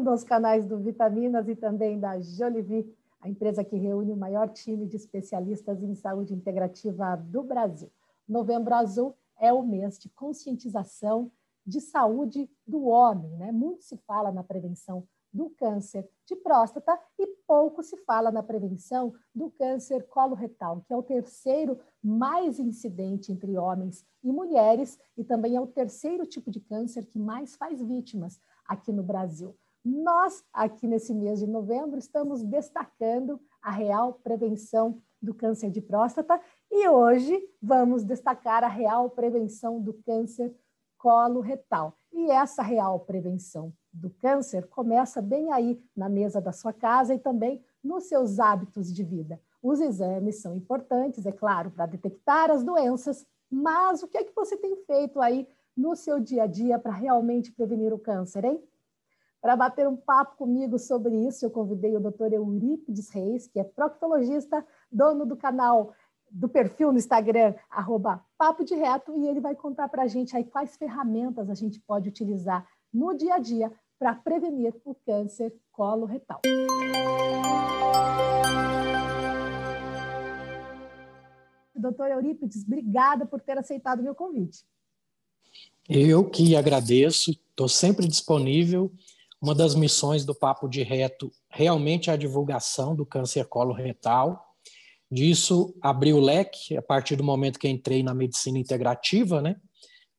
Bem-vindo 0.00 0.10
aos 0.10 0.24
canais 0.24 0.64
do 0.64 0.78
Vitaminas 0.78 1.46
e 1.46 1.54
também 1.54 2.00
da 2.00 2.18
Jolivi, 2.20 2.90
a 3.20 3.28
empresa 3.28 3.62
que 3.62 3.76
reúne 3.76 4.10
o 4.12 4.16
maior 4.16 4.48
time 4.48 4.86
de 4.86 4.96
especialistas 4.96 5.82
em 5.82 5.94
saúde 5.94 6.32
integrativa 6.32 7.16
do 7.16 7.42
Brasil. 7.42 7.90
Novembro 8.26 8.74
Azul 8.74 9.14
é 9.38 9.52
o 9.52 9.62
mês 9.62 9.98
de 9.98 10.08
conscientização 10.08 11.30
de 11.66 11.82
saúde 11.82 12.48
do 12.66 12.86
homem. 12.86 13.30
Né? 13.36 13.52
Muito 13.52 13.84
se 13.84 13.98
fala 13.98 14.32
na 14.32 14.42
prevenção 14.42 15.06
do 15.30 15.50
câncer 15.50 16.08
de 16.24 16.34
próstata 16.34 16.98
e 17.18 17.26
pouco 17.46 17.82
se 17.82 17.98
fala 17.98 18.30
na 18.30 18.42
prevenção 18.42 19.12
do 19.34 19.50
câncer 19.50 20.06
coloretal, 20.06 20.82
que 20.86 20.94
é 20.94 20.96
o 20.96 21.02
terceiro 21.02 21.78
mais 22.02 22.58
incidente 22.58 23.30
entre 23.30 23.58
homens 23.58 24.02
e 24.24 24.32
mulheres 24.32 24.98
e 25.14 25.22
também 25.22 25.56
é 25.56 25.60
o 25.60 25.66
terceiro 25.66 26.24
tipo 26.24 26.50
de 26.50 26.58
câncer 26.58 27.04
que 27.04 27.18
mais 27.18 27.54
faz 27.54 27.82
vítimas 27.82 28.40
aqui 28.66 28.92
no 28.92 29.02
Brasil. 29.02 29.54
Nós, 29.84 30.44
aqui 30.52 30.86
nesse 30.86 31.14
mês 31.14 31.38
de 31.38 31.46
novembro, 31.46 31.98
estamos 31.98 32.42
destacando 32.42 33.40
a 33.62 33.70
real 33.70 34.12
prevenção 34.12 35.00
do 35.22 35.32
câncer 35.32 35.70
de 35.70 35.80
próstata 35.80 36.38
e 36.70 36.86
hoje 36.86 37.42
vamos 37.62 38.04
destacar 38.04 38.62
a 38.62 38.68
real 38.68 39.08
prevenção 39.08 39.80
do 39.80 39.94
câncer 39.94 40.54
colo 40.98 41.40
retal. 41.40 41.96
E 42.12 42.30
essa 42.30 42.62
real 42.62 43.00
prevenção 43.00 43.72
do 43.90 44.10
câncer 44.10 44.68
começa 44.68 45.22
bem 45.22 45.50
aí 45.50 45.82
na 45.96 46.10
mesa 46.10 46.42
da 46.42 46.52
sua 46.52 46.74
casa 46.74 47.14
e 47.14 47.18
também 47.18 47.64
nos 47.82 48.04
seus 48.04 48.38
hábitos 48.38 48.92
de 48.92 49.02
vida. 49.02 49.40
Os 49.62 49.80
exames 49.80 50.42
são 50.42 50.54
importantes, 50.54 51.24
é 51.24 51.32
claro, 51.32 51.70
para 51.70 51.86
detectar 51.86 52.50
as 52.50 52.62
doenças, 52.62 53.26
mas 53.50 54.02
o 54.02 54.08
que 54.08 54.18
é 54.18 54.24
que 54.24 54.34
você 54.34 54.58
tem 54.58 54.76
feito 54.84 55.20
aí 55.22 55.48
no 55.74 55.96
seu 55.96 56.20
dia 56.20 56.42
a 56.42 56.46
dia 56.46 56.78
para 56.78 56.92
realmente 56.92 57.50
prevenir 57.50 57.94
o 57.94 57.98
câncer, 57.98 58.44
hein? 58.44 58.62
Para 59.40 59.56
bater 59.56 59.88
um 59.88 59.96
papo 59.96 60.36
comigo 60.36 60.78
sobre 60.78 61.16
isso, 61.26 61.46
eu 61.46 61.50
convidei 61.50 61.96
o 61.96 62.00
Dr. 62.00 62.34
Eurípides 62.34 63.08
Reis, 63.08 63.46
que 63.46 63.58
é 63.58 63.64
proctologista, 63.64 64.64
dono 64.92 65.24
do 65.24 65.34
canal, 65.34 65.94
do 66.30 66.46
perfil 66.46 66.92
no 66.92 66.98
Instagram, 66.98 67.54
arroba 67.70 68.22
Papo 68.36 68.62
de 68.62 68.74
Reto, 68.74 69.16
e 69.16 69.26
ele 69.26 69.40
vai 69.40 69.54
contar 69.54 69.88
para 69.88 70.02
a 70.02 70.06
gente 70.06 70.36
aí 70.36 70.44
quais 70.44 70.76
ferramentas 70.76 71.48
a 71.48 71.54
gente 71.54 71.80
pode 71.80 72.06
utilizar 72.06 72.68
no 72.92 73.16
dia 73.16 73.36
a 73.36 73.38
dia 73.38 73.72
para 73.98 74.14
prevenir 74.14 74.74
o 74.84 74.94
câncer 74.94 75.54
colo-retal. 75.72 76.40
Doutor 81.74 82.10
Eurípides, 82.10 82.62
obrigada 82.62 83.24
por 83.24 83.40
ter 83.40 83.56
aceitado 83.56 84.00
o 84.00 84.02
meu 84.02 84.14
convite. 84.14 84.66
Eu 85.88 86.28
que 86.28 86.54
agradeço, 86.54 87.30
estou 87.30 87.68
sempre 87.68 88.06
disponível 88.06 88.92
uma 89.40 89.54
das 89.54 89.74
missões 89.74 90.24
do 90.24 90.34
Papo 90.34 90.68
de 90.68 90.82
Reto 90.82 91.32
realmente 91.48 92.10
é 92.10 92.12
a 92.12 92.16
divulgação 92.16 92.94
do 92.94 93.06
câncer 93.06 93.46
coloretal. 93.46 94.44
Disso 95.10 95.74
abriu 95.80 96.18
o 96.18 96.20
leque 96.20 96.76
a 96.76 96.82
partir 96.82 97.16
do 97.16 97.24
momento 97.24 97.58
que 97.58 97.68
entrei 97.68 98.02
na 98.02 98.14
medicina 98.14 98.58
integrativa, 98.58 99.40
né? 99.40 99.56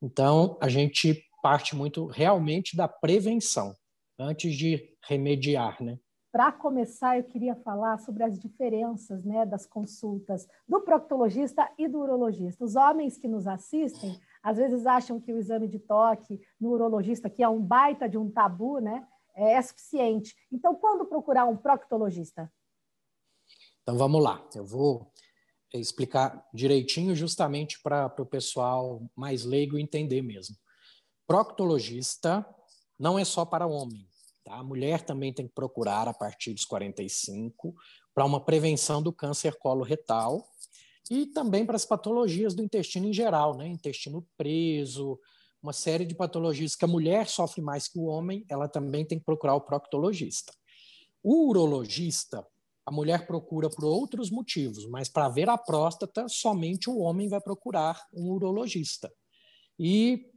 Então, 0.02 0.58
a 0.60 0.68
gente 0.68 1.24
parte 1.42 1.76
muito 1.76 2.08
realmente 2.08 2.76
da 2.76 2.88
prevenção, 2.88 3.76
antes 4.20 4.56
de 4.56 4.90
remediar, 5.08 5.82
né? 5.82 5.98
Para 6.32 6.52
começar, 6.52 7.18
eu 7.18 7.26
queria 7.26 7.56
falar 7.56 7.98
sobre 8.00 8.24
as 8.24 8.40
diferenças 8.40 9.26
né, 9.26 9.46
das 9.46 9.66
consultas 9.66 10.48
do 10.66 10.80
proctologista 10.80 11.70
e 11.78 11.90
do 11.90 12.00
urologista. 12.00 12.64
Os 12.64 12.78
homens 12.78 13.18
que 13.18 13.28
nos 13.28 13.48
assistem, 13.48 14.18
às 14.42 14.56
vezes 14.56 14.86
acham 14.86 15.20
que 15.20 15.34
o 15.34 15.38
exame 15.38 15.68
de 15.68 15.78
toque 15.78 16.40
no 16.60 16.70
urologista, 16.70 17.30
que 17.30 17.44
é 17.44 17.50
um 17.50 17.62
baita 17.62 18.08
de 18.08 18.18
um 18.18 18.32
tabu, 18.32 18.80
né, 18.80 19.06
é 19.36 19.62
suficiente. 19.62 20.36
Então, 20.52 20.76
quando 20.76 21.06
procurar 21.06 21.46
um 21.46 21.58
proctologista? 21.58 22.52
Então, 23.82 23.98
vamos 23.98 24.24
lá. 24.24 24.48
Eu 24.56 24.66
vou 24.66 25.12
explicar 25.74 26.46
direitinho, 26.54 27.16
justamente 27.16 27.82
para 27.82 28.14
o 28.20 28.26
pessoal 28.26 29.02
mais 29.16 29.46
leigo 29.46 29.78
entender 29.78 30.22
mesmo. 30.22 30.56
Proctologista 31.26 32.46
não 33.00 33.18
é 33.18 33.24
só 33.24 33.46
para 33.46 33.66
homem. 33.66 34.08
Tá? 34.44 34.56
A 34.56 34.64
mulher 34.64 35.02
também 35.02 35.34
tem 35.34 35.48
que 35.48 35.54
procurar 35.54 36.08
a 36.08 36.14
partir 36.14 36.54
dos 36.54 36.66
45 36.66 37.74
para 38.14 38.26
uma 38.26 38.44
prevenção 38.44 39.02
do 39.02 39.14
câncer 39.14 39.58
coloretal 39.58 40.46
e 41.10 41.26
também 41.26 41.66
para 41.66 41.76
as 41.76 41.86
patologias 41.86 42.54
do 42.54 42.64
intestino 42.64 43.08
em 43.08 43.14
geral, 43.14 43.56
né? 43.58 43.68
intestino 43.68 44.28
preso, 44.38 45.20
uma 45.62 45.74
série 45.74 46.06
de 46.06 46.16
patologias 46.16 46.76
que 46.76 46.86
a 46.86 46.88
mulher 46.88 47.28
sofre 47.28 47.62
mais 47.62 47.88
que 47.88 48.00
o 48.00 48.06
homem, 48.06 48.46
ela 48.50 48.68
também 48.68 49.06
tem 49.06 49.20
que 49.20 49.26
procurar 49.26 49.56
o 49.56 49.62
proctologista. 49.62 50.54
O 51.24 51.50
urologista, 51.50 52.46
a 52.86 52.92
mulher 52.92 53.28
procura 53.28 53.70
por 53.70 53.86
outros 53.86 54.32
motivos, 54.32 54.88
mas 54.88 55.08
para 55.08 55.30
ver 55.30 55.50
a 55.50 55.58
próstata, 55.58 56.28
somente 56.28 56.90
o 56.90 56.98
homem 56.98 57.30
vai 57.30 57.40
procurar 57.40 58.02
um 58.12 58.32
urologista. 58.32 59.12
E 59.78 60.32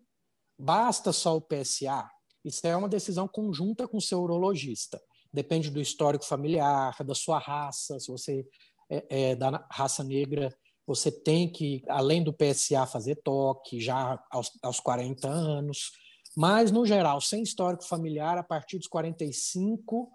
basta 0.59 1.13
só 1.13 1.37
o 1.37 1.41
PSA? 1.41 2.09
Isso 2.45 2.67
é 2.67 2.77
uma 2.77 2.89
decisão 2.89 3.27
conjunta 3.27 3.89
com 3.89 3.97
o 3.97 4.03
seu 4.03 4.21
urologista. 4.21 5.01
Depende 5.33 5.71
do 5.71 5.81
histórico 5.81 6.25
familiar, 6.25 6.95
da 7.03 7.15
sua 7.15 7.39
raça, 7.39 7.99
se 7.99 8.09
você 8.09 8.47
é, 8.91 9.31
é 9.31 9.37
da 9.37 9.67
raça 9.71 10.05
negra, 10.05 10.55
você 10.87 11.11
tem 11.11 11.51
que, 11.51 11.83
além 11.89 12.23
do 12.23 12.33
PSA, 12.33 12.87
fazer 12.87 13.17
toque 13.17 13.81
já 13.81 14.23
aos, 14.31 14.51
aos 14.63 14.81
40 14.81 15.29
anos. 15.29 15.93
Mas, 16.37 16.71
no 16.71 16.85
geral, 16.85 17.21
sem 17.21 17.43
histórico 17.43 17.85
familiar, 17.85 18.37
a 18.37 18.43
partir 18.43 18.79
dos 18.79 18.89
45, 18.89 20.11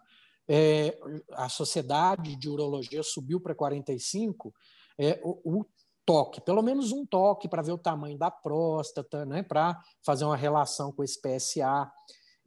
é, 0.47 0.97
a 1.34 1.50
sociedade 1.50 2.35
de 2.35 2.50
urologia 2.50 3.03
subiu 3.03 3.40
para 3.40 3.56
45, 3.56 4.53
é, 4.97 5.19
o, 5.24 5.59
o 5.59 5.66
toque, 6.06 6.41
pelo 6.41 6.63
menos 6.63 6.91
um 6.91 7.06
toque 7.06 7.47
para 7.47 7.62
ver 7.62 7.72
o 7.72 7.78
tamanho 7.78 8.18
da 8.18 8.31
próstata, 8.31 9.25
né, 9.25 9.44
para 9.44 9.79
fazer 10.03 10.25
uma 10.25 10.35
relação 10.35 10.91
com 10.91 11.03
esse 11.03 11.22
PSA. 11.22 11.90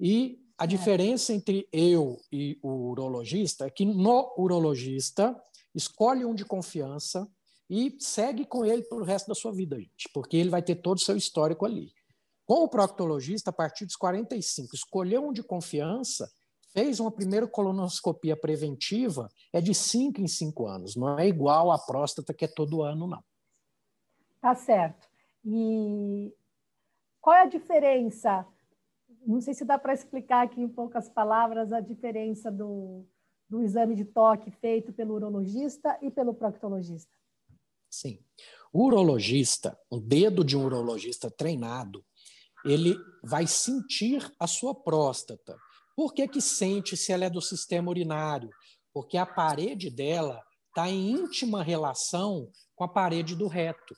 E 0.00 0.38
a 0.59 0.65
é. 0.65 0.66
diferença 0.66 1.32
entre 1.32 1.69
eu 1.73 2.17
e 2.31 2.58
o 2.61 2.91
urologista 2.91 3.67
é 3.67 3.70
que 3.70 3.85
no 3.85 4.35
urologista 4.37 5.41
escolhe 5.75 6.25
um 6.25 6.35
de 6.35 6.44
confiança 6.44 7.26
e 7.75 7.97
segue 7.99 8.45
com 8.45 8.67
ele 8.67 8.83
pelo 8.83 9.03
resto 9.03 9.29
da 9.29 9.35
sua 9.35 9.51
vida, 9.51 9.81
gente, 9.81 10.07
porque 10.13 10.37
ele 10.37 10.51
vai 10.51 10.61
ter 10.61 10.77
todo 10.77 10.99
o 10.99 11.01
seu 11.01 11.17
histórico 11.17 11.65
ali. 11.65 11.91
Com 12.45 12.65
o 12.65 12.69
proctologista, 12.69 13.49
a 13.49 13.53
partir 13.53 13.87
dos 13.87 13.97
45, 13.97 14.75
escolheu 14.75 15.27
um 15.27 15.33
de 15.33 15.43
confiança, 15.43 16.31
fez 16.75 17.01
uma 17.01 17.11
primeira 17.11 17.47
colonoscopia 17.47 18.37
preventiva, 18.37 19.27
é 19.51 19.59
de 19.59 19.73
5 19.73 20.21
em 20.21 20.29
5 20.29 20.67
anos, 20.67 20.97
não 20.97 21.19
é 21.19 21.27
igual 21.27 21.73
à 21.73 21.79
próstata 21.79 22.35
que 22.35 22.45
é 22.45 22.49
todo 22.49 22.83
ano, 22.83 23.07
não. 23.07 23.25
Tá 24.39 24.55
certo. 24.55 25.09
E 25.43 26.31
qual 27.23 27.37
é 27.37 27.43
a 27.45 27.47
diferença? 27.47 28.47
Não 29.27 29.41
sei 29.41 29.55
se 29.55 29.65
dá 29.65 29.79
para 29.79 29.95
explicar 29.95 30.45
aqui 30.45 30.61
em 30.61 30.69
poucas 30.69 31.09
palavras 31.09 31.73
a 31.73 31.81
diferença 31.81 32.53
do, 32.53 33.07
do 33.49 33.63
exame 33.63 33.95
de 33.95 34.05
toque 34.05 34.51
feito 34.51 34.93
pelo 34.93 35.15
urologista 35.15 35.99
e 36.03 36.11
pelo 36.11 36.35
proctologista. 36.35 37.22
Sim. 37.93 38.19
O 38.73 38.87
urologista, 38.87 39.79
o 39.91 40.00
dedo 40.00 40.43
de 40.43 40.56
um 40.56 40.65
urologista 40.65 41.31
treinado, 41.31 42.03
ele 42.65 42.97
vai 43.23 43.47
sentir 43.47 44.33
a 44.41 44.47
sua 44.47 44.75
próstata. 44.75 45.55
Por 45.94 46.15
que, 46.15 46.27
que 46.27 46.41
sente 46.41 46.97
se 46.97 47.12
ela 47.12 47.27
é 47.27 47.31
do 47.31 47.43
sistema 47.43 47.91
urinário? 47.91 48.49
Porque 48.94 49.19
a 49.19 49.27
parede 49.27 49.91
dela 49.91 50.43
está 50.69 50.89
em 50.89 51.11
íntima 51.11 51.62
relação 51.62 52.50
com 52.75 52.85
a 52.85 52.89
parede 52.89 53.37
do 53.37 53.47
reto. 53.47 53.95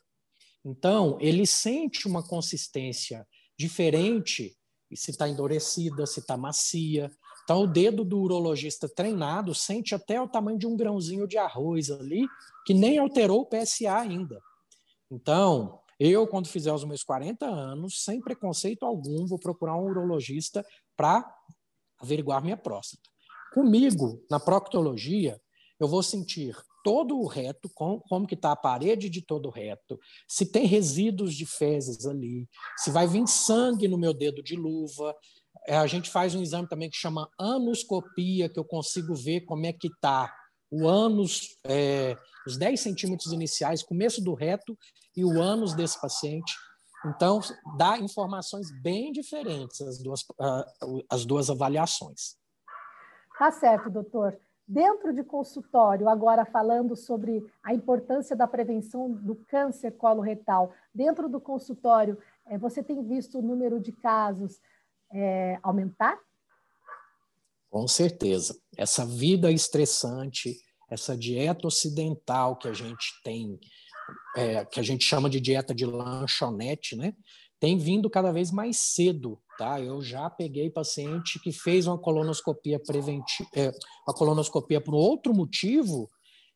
Então, 0.65 1.17
ele 1.21 1.45
sente 1.45 2.05
uma 2.05 2.27
consistência 2.27 3.25
diferente, 3.57 4.57
se 4.93 5.11
está 5.11 5.29
endurecida, 5.29 6.05
se 6.05 6.19
está 6.19 6.35
macia. 6.35 7.09
Então, 7.45 7.61
o 7.61 7.67
dedo 7.67 8.03
do 8.03 8.19
urologista 8.19 8.89
treinado 8.89 9.53
sente 9.53 9.93
até 9.93 10.19
o 10.19 10.27
tamanho 10.27 10.57
de 10.57 10.65
um 10.65 10.75
grãozinho 10.75 11.27
de 11.27 11.37
arroz 11.37 11.91
ali, 11.91 12.27
que 12.65 12.73
nem 12.73 12.97
alterou 12.97 13.41
o 13.41 13.45
PSA 13.45 13.95
ainda. 13.95 14.41
Então, 15.11 15.79
eu, 15.99 16.25
quando 16.25 16.47
fizer 16.47 16.73
os 16.73 16.83
meus 16.83 17.03
40 17.03 17.45
anos, 17.45 18.03
sem 18.03 18.19
preconceito 18.19 18.83
algum, 18.83 19.27
vou 19.27 19.37
procurar 19.37 19.77
um 19.77 19.85
urologista 19.85 20.65
para 20.97 21.23
averiguar 21.99 22.43
minha 22.43 22.57
próstata. 22.57 23.07
Comigo, 23.53 24.25
na 24.29 24.39
proctologia, 24.39 25.39
eu 25.79 25.87
vou 25.87 26.01
sentir 26.01 26.57
todo 26.83 27.17
o 27.17 27.25
reto, 27.25 27.69
com, 27.73 27.99
como 28.01 28.27
que 28.27 28.35
está 28.35 28.51
a 28.51 28.55
parede 28.55 29.09
de 29.09 29.21
todo 29.21 29.47
o 29.47 29.51
reto, 29.51 29.99
se 30.27 30.45
tem 30.45 30.67
resíduos 30.67 31.33
de 31.33 31.45
fezes 31.45 32.05
ali, 32.05 32.47
se 32.77 32.91
vai 32.91 33.07
vir 33.07 33.27
sangue 33.27 33.87
no 33.87 33.97
meu 33.97 34.13
dedo 34.13 34.43
de 34.43 34.55
luva. 34.55 35.15
É, 35.67 35.77
a 35.77 35.87
gente 35.87 36.11
faz 36.11 36.35
um 36.35 36.41
exame 36.41 36.67
também 36.67 36.89
que 36.89 36.97
chama 36.97 37.29
anoscopia, 37.39 38.49
que 38.49 38.59
eu 38.59 38.65
consigo 38.65 39.15
ver 39.15 39.41
como 39.41 39.65
é 39.65 39.73
que 39.73 39.87
está 39.87 40.31
o 40.71 40.87
ânus, 40.87 41.57
é, 41.63 42.15
os 42.45 42.57
10 42.57 42.79
centímetros 42.79 43.31
iniciais, 43.31 43.83
começo 43.83 44.21
do 44.21 44.33
reto 44.33 44.77
e 45.15 45.23
o 45.23 45.41
ânus 45.41 45.73
desse 45.73 45.99
paciente. 45.99 46.53
Então, 47.05 47.39
dá 47.77 47.97
informações 47.97 48.67
bem 48.81 49.11
diferentes 49.11 49.79
as 49.81 49.99
duas, 49.99 50.25
as 51.09 51.25
duas 51.25 51.49
avaliações. 51.49 52.35
Tá 53.37 53.51
certo, 53.51 53.89
doutor. 53.89 54.37
Dentro 54.67 55.13
de 55.13 55.23
consultório, 55.23 56.09
agora 56.09 56.43
falando 56.43 56.95
sobre 56.95 57.45
a 57.63 57.73
importância 57.73 58.35
da 58.35 58.47
prevenção 58.47 59.11
do 59.11 59.35
câncer 59.35 59.91
coloretal, 59.91 60.73
dentro 60.93 61.29
do 61.29 61.39
consultório, 61.39 62.17
é, 62.47 62.57
você 62.57 62.81
tem 62.81 63.03
visto 63.03 63.37
o 63.37 63.43
número 63.43 63.79
de 63.79 63.91
casos 63.91 64.59
é, 65.13 65.59
aumentar? 65.63 66.17
Com 67.69 67.87
certeza. 67.87 68.57
Essa 68.77 69.05
vida 69.05 69.51
estressante, 69.51 70.55
essa 70.89 71.17
dieta 71.17 71.67
ocidental 71.67 72.57
que 72.57 72.67
a 72.67 72.73
gente 72.73 73.21
tem, 73.23 73.59
é, 74.35 74.63
que 74.65 74.79
a 74.79 74.83
gente 74.83 75.03
chama 75.03 75.29
de 75.29 75.39
dieta 75.39 75.73
de 75.73 75.85
lanchonete, 75.85 76.95
né? 76.95 77.13
tem 77.59 77.77
vindo 77.77 78.09
cada 78.09 78.31
vez 78.31 78.51
mais 78.51 78.77
cedo, 78.77 79.41
tá? 79.57 79.79
Eu 79.79 80.01
já 80.01 80.29
peguei 80.29 80.69
paciente 80.69 81.39
que 81.39 81.51
fez 81.51 81.87
uma 81.87 81.97
colonoscopia 81.97 82.79
preventiva, 82.79 83.49
é, 83.55 83.71
uma 84.07 84.13
colonoscopia 84.13 84.81
por 84.81 84.93
outro 84.93 85.33
motivo 85.33 86.09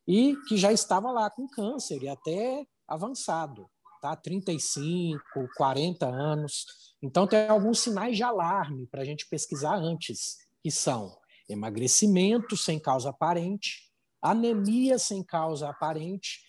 e 0.08 0.36
que 0.48 0.58
já 0.58 0.72
estava 0.72 1.12
lá 1.12 1.30
com 1.30 1.48
câncer 1.48 2.04
e 2.04 2.10
até 2.10 2.66
avançado, 2.88 3.68
tá? 4.00 4.16
35, 4.16 5.20
40 5.56 6.08
anos. 6.08 6.66
Então 7.02 7.28
tem 7.28 7.48
alguns 7.48 7.80
sinais 7.80 8.16
de 8.16 8.24
alarme 8.24 8.88
para 8.88 9.02
a 9.02 9.06
gente 9.06 9.28
pesquisar 9.28 9.76
antes, 9.76 10.38
que 10.62 10.72
são 10.72 11.18
emagrecimento 11.48 12.56
sem 12.56 12.80
causa 12.80 13.10
aparente, 13.10 13.90
anemia 14.22 15.00
sem 15.00 15.24
causa 15.24 15.70
aparente 15.70 16.40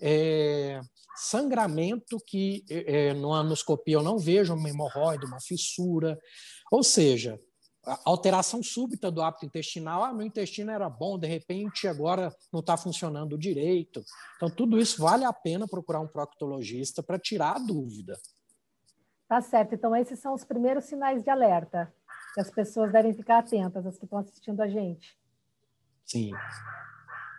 é, 0.00 0.80
sangramento 1.14 2.18
que 2.26 2.64
é, 2.70 3.08
é 3.08 3.14
no 3.14 3.34
anoscopia 3.34 3.94
eu 3.94 4.02
não 4.02 4.18
vejo 4.18 4.54
uma 4.54 4.68
hemorroida, 4.68 5.26
uma 5.26 5.40
fissura, 5.40 6.18
ou 6.70 6.82
seja, 6.82 7.38
alteração 8.04 8.62
súbita 8.62 9.10
do 9.10 9.22
hábito 9.22 9.46
intestinal, 9.46 10.04
ah, 10.04 10.12
meu 10.12 10.26
intestino 10.26 10.70
era 10.70 10.88
bom, 10.88 11.18
de 11.18 11.26
repente 11.26 11.88
agora 11.88 12.34
não 12.52 12.60
está 12.60 12.76
funcionando 12.76 13.38
direito. 13.38 14.04
Então, 14.36 14.50
tudo 14.50 14.78
isso 14.78 15.02
vale 15.02 15.24
a 15.24 15.32
pena 15.32 15.66
procurar 15.66 16.00
um 16.00 16.08
proctologista 16.08 17.02
para 17.02 17.18
tirar 17.18 17.56
a 17.56 17.58
dúvida. 17.58 18.18
Tá 19.26 19.40
certo. 19.40 19.74
Então, 19.74 19.94
esses 19.94 20.18
são 20.18 20.34
os 20.34 20.44
primeiros 20.44 20.84
sinais 20.84 21.22
de 21.22 21.30
alerta 21.30 21.92
que 22.34 22.40
as 22.40 22.50
pessoas 22.50 22.92
devem 22.92 23.14
ficar 23.14 23.38
atentas, 23.38 23.86
as 23.86 23.96
que 23.96 24.04
estão 24.04 24.18
assistindo 24.18 24.60
a 24.60 24.68
gente. 24.68 25.16
Sim. 26.04 26.32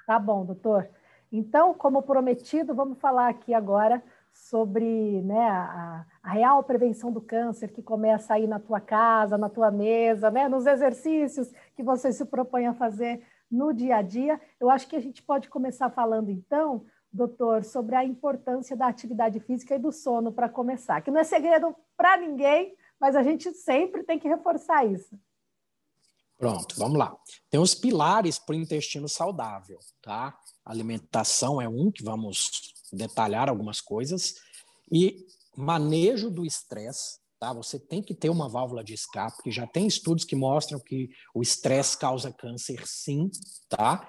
Tá 0.08 0.18
bom, 0.18 0.46
doutor. 0.46 0.90
Então, 1.32 1.74
como 1.74 2.02
prometido, 2.02 2.74
vamos 2.74 3.00
falar 3.00 3.30
aqui 3.30 3.54
agora 3.54 4.04
sobre 4.34 5.22
né, 5.22 5.48
a, 5.50 6.06
a, 6.24 6.32
real 6.32 6.64
prevenção 6.64 7.12
do 7.12 7.22
câncer 7.22 7.72
que 7.72 7.82
começa 7.82 8.34
aí 8.34 8.48
na 8.48 8.60
tua 8.60 8.80
casa, 8.80 9.38
na 9.38 9.50
tua 9.50 9.72
mesa, 9.72 10.32
né, 10.32 10.48
nos 10.48 10.66
exercícios 10.66 11.52
que 11.76 11.84
você 11.84 12.12
se 12.12 12.26
propõe 12.26 12.66
a 12.66 12.74
fazer 12.74 13.26
no 13.50 13.74
dia 13.74 13.98
a 13.98 14.02
dia. 14.02 14.40
Eu 14.60 14.70
acho 14.70 14.88
que 14.88 14.96
a 14.96 15.02
gente 15.02 15.22
pode 15.22 15.50
começar 15.50 15.90
falando, 15.90 16.30
então, 16.30 16.86
doutor, 17.12 17.64
sobre 17.64 17.96
a 17.96 18.06
importância 18.06 18.76
da 18.76 18.88
atividade 18.88 19.40
física 19.40 19.76
e 19.76 19.80
do 19.80 19.92
sono 19.92 20.32
para 20.32 20.50
começar, 20.50 21.02
que 21.02 21.12
não 21.12 21.20
é 21.20 21.24
segredo 21.24 21.76
para 21.98 22.18
ninguém, 22.18 22.74
mas 23.00 23.16
a 23.16 23.24
gente 23.24 23.52
sempre 23.54 24.04
tem 24.04 24.20
que 24.20 24.28
reforçar 24.28 24.86
isso. 24.86 25.20
Pronto, 26.38 26.76
vamos 26.76 26.98
lá. 26.98 27.16
Tem 27.52 27.60
os 27.60 27.76
pilares 27.76 28.40
para 28.40 28.54
o 28.54 28.60
intestino 28.60 29.08
saudável, 29.08 29.78
tá? 30.02 30.36
Alimentação 30.66 31.62
é 31.62 31.70
um 31.70 31.92
que 31.92 32.04
vamos 32.04 32.74
detalhar 32.92 33.50
algumas 33.50 33.82
coisas 33.82 34.36
e 34.92 35.26
manejo 35.56 36.30
do 36.30 36.46
estresse, 36.46 37.20
tá? 37.40 37.54
Você 37.54 37.80
tem 37.80 38.02
que 38.02 38.14
ter 38.14 38.30
uma 38.30 38.50
válvula 38.50 38.84
de 38.84 38.94
escape, 38.94 39.42
que 39.44 39.52
já 39.52 39.66
tem 39.66 39.88
estudos 39.88 40.26
que 40.26 40.36
mostram 40.36 40.80
que 40.80 41.10
o 41.34 41.42
estresse 41.42 41.98
causa 41.98 42.32
câncer, 42.32 42.82
sim, 42.86 43.30
tá? 43.70 44.08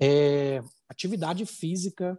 É, 0.00 0.62
atividade 0.88 1.44
física 1.46 2.18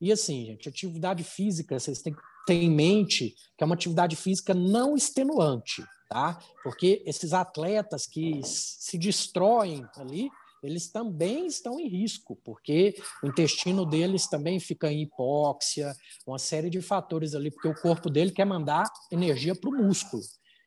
e 0.00 0.10
assim, 0.10 0.46
gente, 0.46 0.68
atividade 0.68 1.22
física 1.22 1.78
vocês 1.78 2.00
têm 2.00 2.14
que 2.14 2.20
ter 2.46 2.54
em 2.54 2.70
mente 2.70 3.34
que 3.56 3.62
é 3.62 3.64
uma 3.64 3.74
atividade 3.74 4.16
física 4.16 4.54
não 4.54 4.96
extenuante, 4.96 5.84
tá? 6.08 6.38
Porque 6.62 7.02
esses 7.04 7.32
atletas 7.32 8.06
que 8.06 8.40
se 8.42 8.96
destroem 8.96 9.86
ali, 9.96 10.30
eles 10.62 10.90
também 10.90 11.46
estão 11.46 11.78
em 11.78 11.88
risco, 11.88 12.36
porque 12.44 12.94
o 13.22 13.28
intestino 13.28 13.84
deles 13.84 14.26
também 14.28 14.60
fica 14.60 14.90
em 14.90 15.02
hipóxia, 15.02 15.94
uma 16.26 16.38
série 16.38 16.70
de 16.70 16.80
fatores 16.80 17.34
ali, 17.34 17.50
porque 17.50 17.68
o 17.68 17.74
corpo 17.74 18.10
dele 18.10 18.30
quer 18.30 18.44
mandar 18.44 18.84
energia 19.10 19.54
para 19.54 19.70
o 19.70 19.72
músculo, 19.72 20.22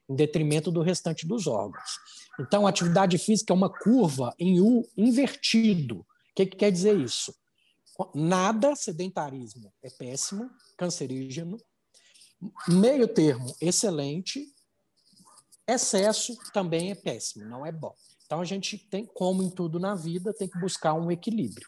em 0.09 0.15
detrimento 0.15 0.71
do 0.71 0.81
restante 0.81 1.27
dos 1.27 1.47
órgãos. 1.47 1.97
Então, 2.39 2.65
a 2.65 2.69
atividade 2.69 3.17
física 3.17 3.53
é 3.53 3.55
uma 3.55 3.69
curva 3.69 4.33
em 4.39 4.59
U 4.59 4.87
invertido. 4.97 5.99
O 5.99 6.05
que, 6.35 6.45
que 6.45 6.57
quer 6.57 6.71
dizer 6.71 6.99
isso? 6.99 7.33
Nada 8.15 8.75
sedentarismo 8.75 9.71
é 9.83 9.89
péssimo, 9.89 10.49
cancerígeno. 10.77 11.57
Meio 12.67 13.07
termo, 13.07 13.55
excelente, 13.61 14.53
Excesso 15.67 16.37
também 16.51 16.91
é 16.91 16.95
péssimo, 16.95 17.45
não 17.45 17.65
é 17.65 17.71
bom. 17.71 17.95
Então 18.33 18.41
a 18.41 18.45
gente 18.45 18.79
tem, 18.79 19.05
como 19.05 19.43
em 19.43 19.49
tudo 19.51 19.79
na 19.79 19.93
vida, 19.93 20.33
tem 20.33 20.47
que 20.47 20.59
buscar 20.59 20.95
um 20.95 21.11
equilíbrio. 21.11 21.67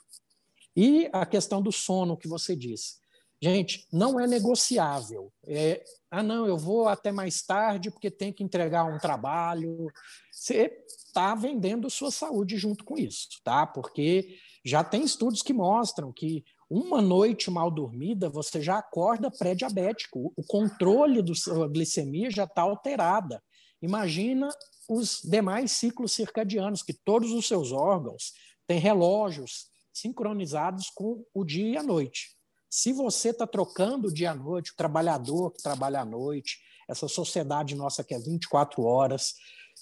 E 0.76 1.08
a 1.14 1.24
questão 1.24 1.62
do 1.62 1.72
sono 1.72 2.18
que 2.18 2.28
você 2.28 2.56
disse. 2.56 2.96
Gente, 3.40 3.88
não 3.94 4.20
é 4.20 4.26
negociável. 4.26 5.32
É, 5.46 5.84
ah, 6.10 6.24
não, 6.24 6.48
eu 6.48 6.58
vou 6.58 6.88
até 6.88 7.12
mais 7.12 7.44
tarde 7.44 7.92
porque 7.92 8.10
tem 8.10 8.34
que 8.34 8.44
entregar 8.44 8.84
um 8.84 8.98
trabalho. 8.98 9.92
Você 10.32 10.76
está 10.88 11.36
vendendo 11.36 11.88
sua 11.88 12.10
saúde 12.10 12.58
junto 12.58 12.84
com 12.84 12.98
isso, 12.98 13.28
tá? 13.44 13.68
Porque 13.68 14.36
já 14.66 14.84
tem 14.84 15.04
estudos 15.04 15.44
que 15.44 15.54
mostram 15.54 16.12
que 16.12 16.44
uma 16.68 17.00
noite 17.00 17.52
mal 17.52 17.70
dormida 17.70 18.28
você 18.28 18.60
já 18.60 18.80
acorda 18.80 19.30
pré-diabético. 19.30 20.34
O 20.36 20.44
controle 20.44 21.22
da 21.22 21.36
sua 21.36 21.68
glicemia 21.68 22.32
já 22.32 22.46
está 22.46 22.64
alterada. 22.64 23.40
Imagina 23.84 24.50
os 24.88 25.22
demais 25.24 25.72
ciclos 25.72 26.14
circadianos, 26.14 26.84
que 26.84 26.94
todos 26.94 27.32
os 27.32 27.48
seus 27.48 27.72
órgãos 27.72 28.34
têm 28.68 28.80
relógios 28.80 29.70
sincronizados 29.94 30.90
com 30.90 31.24
o 31.34 31.44
dia 31.44 31.70
e 31.70 31.78
a 31.78 31.84
noite. 31.84 32.36
Se 32.70 32.92
você 32.92 33.30
está 33.30 33.48
trocando 33.48 34.08
o 34.08 34.14
dia 34.14 34.32
à 34.32 34.36
noite, 34.36 34.72
o 34.72 34.76
trabalhador 34.76 35.52
que 35.52 35.64
trabalha 35.64 36.02
à 36.02 36.06
noite, 36.06 36.60
essa 36.90 37.08
sociedade 37.08 37.76
nossa 37.76 38.04
que 38.04 38.14
é 38.14 38.20
24 38.20 38.84
horas, 38.84 39.34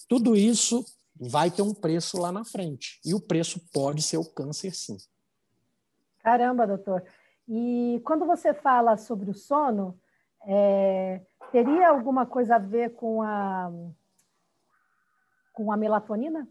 tudo 0.08 0.36
isso 0.36 0.86
vai 1.16 1.50
ter 1.50 1.62
um 1.62 1.74
preço 1.74 2.18
lá 2.18 2.32
na 2.32 2.46
frente. 2.46 3.00
E 3.04 3.14
o 3.14 3.20
preço 3.20 3.60
pode 3.72 4.02
ser 4.02 4.18
o 4.18 4.26
câncer, 4.26 4.74
sim. 4.74 4.98
Caramba, 6.20 6.68
doutor. 6.68 7.04
E 7.48 8.02
quando 8.06 8.26
você 8.26 8.54
fala 8.54 8.96
sobre 8.96 9.30
o 9.30 9.34
sono, 9.34 10.00
é, 10.46 11.22
Teria 11.54 11.88
alguma 11.88 12.26
coisa 12.26 12.56
a 12.56 12.58
ver 12.58 12.96
com 12.96 13.22
a, 13.22 13.72
com 15.54 15.72
a 15.72 15.78
melatonina? 15.78 16.48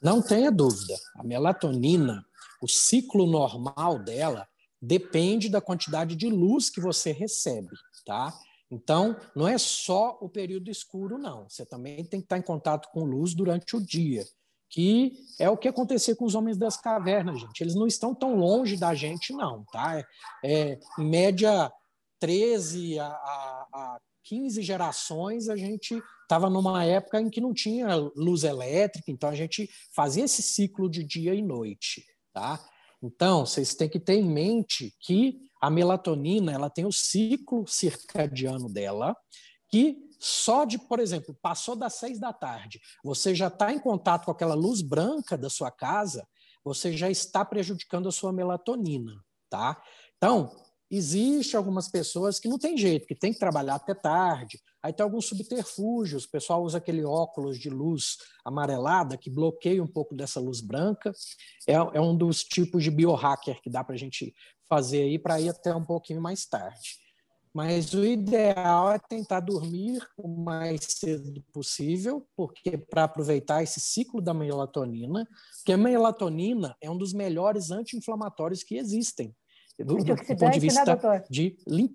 Não 0.00 0.22
tenha 0.22 0.50
dúvida. 0.50 0.94
A 1.16 1.24
melatonina, 1.24 2.24
o 2.62 2.68
ciclo 2.68 3.26
normal 3.26 3.98
dela, 3.98 4.46
depende 4.80 5.48
da 5.48 5.60
quantidade 5.60 6.14
de 6.14 6.28
luz 6.28 6.70
que 6.70 6.80
você 6.80 7.10
recebe, 7.10 7.70
tá? 8.04 8.32
Então, 8.70 9.16
não 9.34 9.46
é 9.46 9.56
só 9.56 10.18
o 10.20 10.28
período 10.28 10.70
escuro, 10.70 11.18
não. 11.18 11.48
Você 11.48 11.64
também 11.64 12.04
tem 12.04 12.20
que 12.20 12.26
estar 12.26 12.38
em 12.38 12.42
contato 12.42 12.88
com 12.92 13.04
luz 13.04 13.34
durante 13.34 13.76
o 13.76 13.80
dia, 13.80 14.24
que 14.68 15.12
é 15.38 15.48
o 15.48 15.56
que 15.56 15.68
acontecia 15.68 16.16
com 16.16 16.24
os 16.24 16.34
homens 16.34 16.56
das 16.56 16.76
cavernas, 16.76 17.40
gente. 17.40 17.60
Eles 17.60 17.74
não 17.74 17.86
estão 17.86 18.14
tão 18.14 18.36
longe 18.36 18.76
da 18.76 18.94
gente, 18.94 19.32
não, 19.32 19.64
tá? 19.72 19.98
É, 19.98 20.04
é 20.44 20.80
em 20.98 21.08
média, 21.08 21.72
13 22.18 22.98
a, 22.98 23.06
a, 23.06 23.66
a 23.72 24.00
15 24.24 24.62
gerações, 24.62 25.48
a 25.48 25.56
gente 25.56 26.02
estava 26.22 26.48
numa 26.48 26.84
época 26.84 27.20
em 27.20 27.30
que 27.30 27.40
não 27.40 27.52
tinha 27.52 27.94
luz 27.94 28.42
elétrica, 28.42 29.10
então 29.10 29.28
a 29.28 29.34
gente 29.34 29.68
fazia 29.94 30.24
esse 30.24 30.42
ciclo 30.42 30.90
de 30.90 31.04
dia 31.04 31.34
e 31.34 31.42
noite, 31.42 32.04
tá? 32.32 32.58
Então, 33.02 33.44
vocês 33.44 33.74
têm 33.74 33.88
que 33.88 34.00
ter 34.00 34.14
em 34.14 34.28
mente 34.28 34.94
que 35.00 35.38
a 35.60 35.70
melatonina 35.70 36.52
ela 36.52 36.70
tem 36.70 36.86
o 36.86 36.92
ciclo 36.92 37.66
circadiano 37.66 38.72
dela, 38.72 39.14
que 39.68 39.98
só 40.18 40.64
de, 40.64 40.78
por 40.78 40.98
exemplo, 41.00 41.36
passou 41.42 41.76
das 41.76 41.94
seis 41.94 42.18
da 42.18 42.32
tarde, 42.32 42.80
você 43.04 43.34
já 43.34 43.48
está 43.48 43.72
em 43.72 43.78
contato 43.78 44.24
com 44.24 44.30
aquela 44.30 44.54
luz 44.54 44.80
branca 44.80 45.36
da 45.36 45.50
sua 45.50 45.70
casa, 45.70 46.26
você 46.64 46.96
já 46.96 47.10
está 47.10 47.44
prejudicando 47.44 48.08
a 48.08 48.12
sua 48.12 48.32
melatonina, 48.32 49.22
tá? 49.50 49.82
Então, 50.16 50.50
existe 50.90 51.56
algumas 51.56 51.88
pessoas 51.88 52.38
que 52.38 52.48
não 52.48 52.58
tem 52.58 52.76
jeito, 52.76 53.06
que 53.06 53.14
tem 53.14 53.32
que 53.32 53.38
trabalhar 53.38 53.76
até 53.76 53.94
tarde. 53.94 54.60
Aí 54.82 54.92
tem 54.92 55.02
alguns 55.02 55.26
subterfúgios, 55.26 56.24
o 56.24 56.30
pessoal 56.30 56.62
usa 56.62 56.78
aquele 56.78 57.04
óculos 57.04 57.58
de 57.58 57.70
luz 57.70 58.18
amarelada 58.44 59.16
que 59.16 59.30
bloqueia 59.30 59.82
um 59.82 59.86
pouco 59.86 60.14
dessa 60.14 60.38
luz 60.38 60.60
branca. 60.60 61.12
É, 61.66 61.72
é 61.72 62.00
um 62.00 62.16
dos 62.16 62.44
tipos 62.44 62.82
de 62.82 62.90
biohacker 62.90 63.60
que 63.62 63.70
dá 63.70 63.82
para 63.82 63.94
a 63.94 63.98
gente 63.98 64.34
fazer 64.68 65.02
aí 65.02 65.18
para 65.18 65.40
ir 65.40 65.48
até 65.48 65.74
um 65.74 65.84
pouquinho 65.84 66.20
mais 66.20 66.46
tarde. 66.46 67.04
Mas 67.54 67.94
o 67.94 68.04
ideal 68.04 68.92
é 68.92 68.98
tentar 68.98 69.38
dormir 69.38 70.04
o 70.18 70.26
mais 70.26 70.80
cedo 70.88 71.40
possível, 71.52 72.26
porque 72.36 72.76
para 72.76 73.04
aproveitar 73.04 73.62
esse 73.62 73.78
ciclo 73.78 74.20
da 74.20 74.34
melatonina, 74.34 75.24
porque 75.58 75.72
a 75.72 75.76
melatonina 75.76 76.76
é 76.80 76.90
um 76.90 76.98
dos 76.98 77.12
melhores 77.12 77.70
anti-inflamatórios 77.70 78.64
que 78.64 78.76
existem. 78.76 79.32
Do, 79.78 79.96
do 79.96 80.16
ponto 80.16 80.50
de 80.50 80.60
vista 80.60 80.96
né, 80.96 81.24
de 81.28 81.56
lim, 81.66 81.94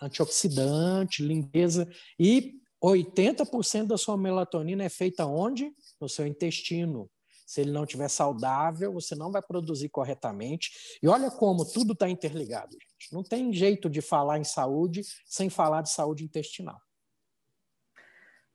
antioxidante, 0.00 1.22
limpeza. 1.22 1.88
E 2.18 2.60
80% 2.82 3.86
da 3.86 3.98
sua 3.98 4.16
melatonina 4.16 4.84
é 4.84 4.88
feita 4.88 5.26
onde? 5.26 5.72
No 6.00 6.08
seu 6.08 6.26
intestino. 6.26 7.10
Se 7.46 7.60
ele 7.60 7.72
não 7.72 7.82
estiver 7.82 8.08
saudável, 8.08 8.92
você 8.92 9.16
não 9.16 9.32
vai 9.32 9.42
produzir 9.42 9.88
corretamente. 9.88 10.70
E 11.02 11.08
olha 11.08 11.30
como 11.30 11.64
tudo 11.64 11.94
está 11.94 12.08
interligado, 12.08 12.70
gente. 12.72 13.12
Não 13.12 13.24
tem 13.24 13.52
jeito 13.52 13.90
de 13.90 14.00
falar 14.00 14.38
em 14.38 14.44
saúde 14.44 15.02
sem 15.26 15.50
falar 15.50 15.82
de 15.82 15.90
saúde 15.90 16.22
intestinal. 16.22 16.80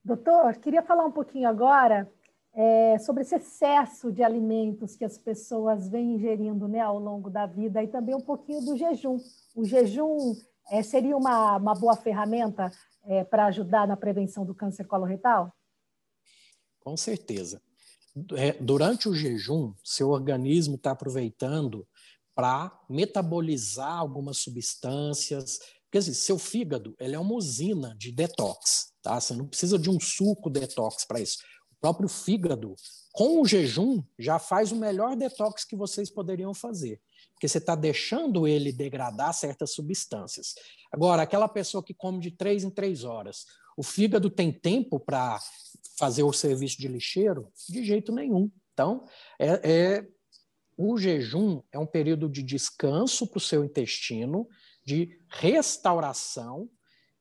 Doutor, 0.02 0.56
queria 0.58 0.82
falar 0.82 1.04
um 1.04 1.12
pouquinho 1.12 1.50
agora 1.50 2.10
é, 2.56 2.98
sobre 3.00 3.24
esse 3.24 3.36
excesso 3.36 4.12
de 4.12 4.24
alimentos 4.24 4.96
que 4.96 5.04
as 5.04 5.18
pessoas 5.18 5.90
vêm 5.90 6.16
ingerindo 6.16 6.68
né, 6.68 6.80
ao 6.80 6.98
longo 6.98 7.30
da 7.30 7.46
vida 7.46 7.84
e 7.84 7.88
também 7.88 8.16
um 8.16 8.22
pouquinho 8.22 8.62
do 8.62 8.78
jejum. 8.78 9.18
O 9.54 9.66
jejum 9.66 10.34
é, 10.72 10.82
seria 10.82 11.18
uma, 11.18 11.58
uma 11.58 11.76
boa 11.76 11.98
ferramenta 11.98 12.72
é, 13.04 13.26
para 13.26 13.48
ajudar 13.48 13.86
na 13.86 13.98
prevenção 13.98 14.46
do 14.46 14.56
câncer 14.56 14.86
coloretal? 14.86 15.54
Com 16.80 16.96
certeza. 16.96 17.62
É, 18.38 18.54
durante 18.54 19.10
o 19.10 19.14
jejum, 19.14 19.74
seu 19.84 20.10
organismo 20.10 20.76
está 20.76 20.92
aproveitando 20.92 21.86
para 22.34 22.72
metabolizar 22.90 23.98
algumas 23.98 24.38
substâncias. 24.38 25.60
Quer 25.92 26.00
dizer, 26.00 26.14
seu 26.14 26.40
fígado 26.40 26.96
ele 27.00 27.16
é 27.16 27.20
uma 27.20 27.34
usina 27.34 27.94
de 27.98 28.14
detox. 28.14 28.94
Tá? 29.02 29.20
Você 29.20 29.34
não 29.34 29.46
precisa 29.46 29.78
de 29.78 29.90
um 29.90 30.00
suco 30.00 30.50
detox 30.50 31.04
para 31.06 31.20
isso. 31.20 31.38
O 31.78 31.82
próprio 31.82 32.10
fígado, 32.10 32.76
com 33.12 33.42
o 33.42 33.46
jejum, 33.46 34.04
já 34.18 34.40
faz 34.40 34.72
o 34.72 34.76
melhor 34.76 35.16
detox 35.16 35.64
que 35.64 35.76
vocês 35.76 36.10
poderiam 36.10 36.54
fazer. 36.54 37.02
Porque 37.34 37.48
você 37.48 37.58
está 37.58 37.76
deixando 37.76 38.48
ele 38.48 38.72
degradar 38.72 39.34
certas 39.34 39.72
substâncias. 39.72 40.56
Agora, 40.92 41.22
aquela 41.22 41.48
pessoa 41.48 41.84
que 41.84 41.94
come 41.94 42.20
de 42.20 42.32
três 42.32 42.64
em 42.64 42.70
três 42.70 43.04
horas, 43.04 43.46
o 43.78 43.84
fígado 43.84 44.30
tem 44.30 44.52
tempo 44.52 45.00
para 45.00 45.40
fazer 45.98 46.24
o 46.24 46.34
serviço 46.34 46.78
de 46.78 46.88
lixeiro? 46.88 47.52
De 47.70 47.84
jeito 47.84 48.12
nenhum. 48.12 48.50
Então, 48.74 49.06
é, 49.40 49.72
é 49.72 50.08
o 50.78 50.98
jejum 50.98 51.62
é 51.72 51.80
um 51.80 51.86
período 51.86 52.30
de 52.30 52.44
descanso 52.44 53.26
para 53.28 53.38
o 53.38 53.42
seu 53.42 53.64
intestino, 53.64 54.48
de 54.84 55.20
restauração 55.30 56.70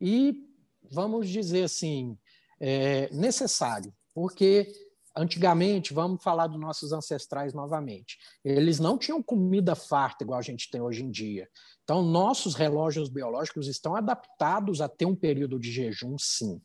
e, 0.00 0.44
vamos 0.90 1.28
dizer 1.28 1.64
assim, 1.64 2.18
é 2.60 3.08
necessário, 3.14 3.94
porque 4.14 4.72
antigamente, 5.16 5.94
vamos 5.94 6.22
falar 6.22 6.48
dos 6.48 6.58
nossos 6.58 6.92
ancestrais 6.92 7.54
novamente, 7.54 8.18
eles 8.44 8.80
não 8.80 8.98
tinham 8.98 9.22
comida 9.22 9.74
farta 9.74 10.24
igual 10.24 10.38
a 10.38 10.42
gente 10.42 10.70
tem 10.70 10.80
hoje 10.80 11.04
em 11.04 11.10
dia. 11.10 11.48
Então, 11.84 12.02
nossos 12.02 12.54
relógios 12.54 13.08
biológicos 13.08 13.68
estão 13.68 13.94
adaptados 13.94 14.80
a 14.80 14.88
ter 14.88 15.06
um 15.06 15.14
período 15.14 15.58
de 15.58 15.70
jejum, 15.70 16.16
sim. 16.18 16.60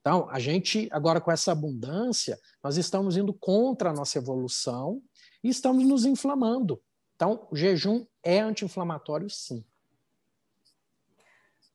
Então, 0.00 0.28
a 0.30 0.38
gente, 0.38 0.88
agora 0.92 1.20
com 1.20 1.32
essa 1.32 1.52
abundância, 1.52 2.38
nós 2.62 2.76
estamos 2.76 3.16
indo 3.16 3.34
contra 3.34 3.90
a 3.90 3.92
nossa 3.92 4.18
evolução 4.18 5.02
e 5.42 5.48
estamos 5.48 5.84
nos 5.84 6.04
inflamando. 6.04 6.80
Então, 7.16 7.48
o 7.50 7.56
jejum 7.56 8.06
é 8.22 8.38
anti-inflamatório, 8.38 9.28
sim. 9.28 9.64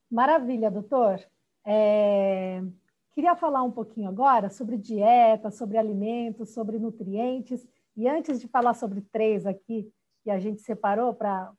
Maravilha, 0.09 0.71
doutor. 0.71 1.19
É... 1.65 2.63
Queria 3.13 3.35
falar 3.35 3.61
um 3.61 3.71
pouquinho 3.71 4.09
agora 4.09 4.49
sobre 4.49 4.75
dieta, 4.75 5.51
sobre 5.51 5.77
alimentos, 5.77 6.49
sobre 6.51 6.79
nutrientes. 6.79 7.67
E 7.95 8.07
antes 8.07 8.39
de 8.39 8.47
falar 8.47 8.73
sobre 8.73 9.01
três 9.01 9.45
aqui, 9.45 9.91
que 10.23 10.31
a 10.31 10.39
gente 10.39 10.61
separou 10.61 11.13
para 11.13 11.53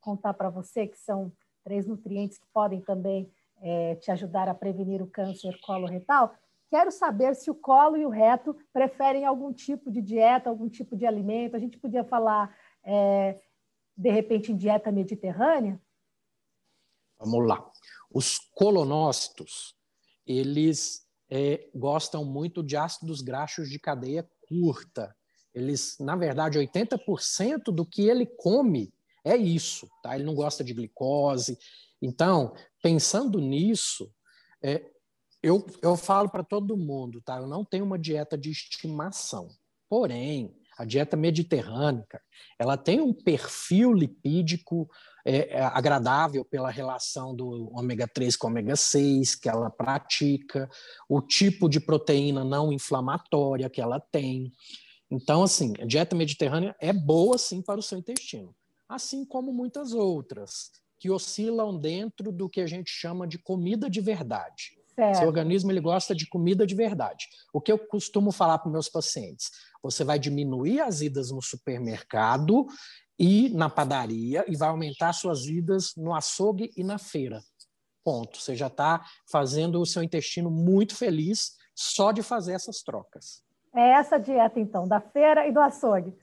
contar 0.00 0.34
para 0.34 0.48
você, 0.48 0.86
que 0.86 0.98
são 0.98 1.32
três 1.64 1.86
nutrientes 1.86 2.38
que 2.38 2.46
podem 2.52 2.80
também 2.80 3.28
é, 3.60 3.96
te 3.96 4.10
ajudar 4.12 4.48
a 4.48 4.54
prevenir 4.54 5.02
o 5.02 5.06
câncer 5.06 5.58
coloretal, 5.60 6.34
quero 6.70 6.90
saber 6.90 7.34
se 7.34 7.50
o 7.50 7.54
colo 7.54 7.96
e 7.96 8.06
o 8.06 8.10
reto 8.10 8.56
preferem 8.72 9.24
algum 9.24 9.52
tipo 9.52 9.90
de 9.90 10.00
dieta, 10.00 10.50
algum 10.50 10.68
tipo 10.68 10.96
de 10.96 11.04
alimento. 11.04 11.56
A 11.56 11.58
gente 11.58 11.78
podia 11.78 12.04
falar, 12.04 12.56
é, 12.84 13.40
de 13.96 14.10
repente, 14.10 14.52
em 14.52 14.56
dieta 14.56 14.92
mediterrânea? 14.92 15.80
Vamos 17.18 17.46
lá. 17.46 17.70
Os 18.12 18.38
colonócitos, 18.38 19.76
eles 20.26 21.02
é, 21.30 21.68
gostam 21.74 22.24
muito 22.24 22.62
de 22.62 22.76
ácidos 22.76 23.20
graxos 23.20 23.68
de 23.70 23.78
cadeia 23.78 24.28
curta. 24.48 25.14
Eles, 25.54 25.96
na 25.98 26.16
verdade, 26.16 26.58
80% 26.58 27.64
do 27.72 27.84
que 27.84 28.02
ele 28.08 28.26
come 28.26 28.92
é 29.24 29.36
isso, 29.36 29.88
tá? 30.02 30.14
Ele 30.14 30.24
não 30.24 30.34
gosta 30.34 30.64
de 30.64 30.74
glicose. 30.74 31.58
Então, 32.00 32.54
pensando 32.82 33.38
nisso, 33.38 34.12
é, 34.62 34.90
eu, 35.42 35.64
eu 35.82 35.96
falo 35.96 36.28
para 36.28 36.42
todo 36.42 36.76
mundo, 36.76 37.20
tá? 37.20 37.38
Eu 37.38 37.46
não 37.46 37.64
tenho 37.64 37.84
uma 37.84 37.98
dieta 37.98 38.36
de 38.36 38.50
estimação. 38.50 39.48
Porém, 39.88 40.54
a 40.78 40.84
dieta 40.84 41.16
mediterrânea, 41.16 42.06
ela 42.58 42.76
tem 42.76 43.00
um 43.00 43.12
perfil 43.12 43.92
lipídico 43.92 44.88
é, 45.24 45.58
é, 45.58 45.62
agradável 45.62 46.44
pela 46.44 46.70
relação 46.70 47.34
do 47.34 47.70
ômega 47.72 48.08
3 48.08 48.36
com 48.36 48.48
ômega 48.48 48.76
6 48.76 49.34
que 49.36 49.48
ela 49.48 49.70
pratica, 49.70 50.68
o 51.08 51.20
tipo 51.20 51.68
de 51.68 51.80
proteína 51.80 52.44
não 52.44 52.72
inflamatória 52.72 53.70
que 53.70 53.80
ela 53.80 54.00
tem. 54.00 54.52
Então, 55.10 55.42
assim, 55.42 55.74
a 55.80 55.84
dieta 55.84 56.16
mediterrânea 56.16 56.74
é 56.80 56.92
boa, 56.92 57.36
sim, 57.38 57.62
para 57.62 57.78
o 57.78 57.82
seu 57.82 57.98
intestino, 57.98 58.54
assim 58.88 59.24
como 59.24 59.52
muitas 59.52 59.92
outras 59.92 60.70
que 60.98 61.10
oscilam 61.10 61.76
dentro 61.76 62.30
do 62.30 62.48
que 62.48 62.60
a 62.60 62.66
gente 62.66 62.90
chama 62.90 63.26
de 63.26 63.38
comida 63.38 63.90
de 63.90 64.00
verdade. 64.00 64.82
Certo. 64.94 65.18
Seu 65.18 65.26
organismo 65.26 65.72
ele 65.72 65.80
gosta 65.80 66.14
de 66.14 66.26
comida 66.26 66.66
de 66.66 66.74
verdade. 66.74 67.26
O 67.52 67.60
que 67.60 67.72
eu 67.72 67.78
costumo 67.78 68.30
falar 68.30 68.58
para 68.58 68.70
meus 68.70 68.88
pacientes? 68.88 69.50
Você 69.82 70.04
vai 70.04 70.18
diminuir 70.18 70.80
as 70.80 71.00
idas 71.00 71.30
no 71.30 71.42
supermercado 71.42 72.66
e 73.18 73.48
na 73.50 73.68
padaria 73.68 74.44
e 74.48 74.56
vai 74.56 74.68
aumentar 74.68 75.12
suas 75.12 75.46
idas 75.46 75.94
no 75.96 76.14
açougue 76.14 76.72
e 76.76 76.82
na 76.82 76.98
feira. 76.98 77.42
Ponto. 78.04 78.38
Você 78.38 78.56
já 78.56 78.66
está 78.66 79.04
fazendo 79.30 79.80
o 79.80 79.86
seu 79.86 80.02
intestino 80.02 80.50
muito 80.50 80.96
feliz 80.96 81.56
só 81.74 82.12
de 82.12 82.22
fazer 82.22 82.52
essas 82.52 82.82
trocas. 82.82 83.42
É 83.74 83.92
essa 83.92 84.18
dieta, 84.18 84.60
então, 84.60 84.86
da 84.86 85.00
feira 85.00 85.46
e 85.46 85.52
do 85.52 85.60
açougue 85.60 86.14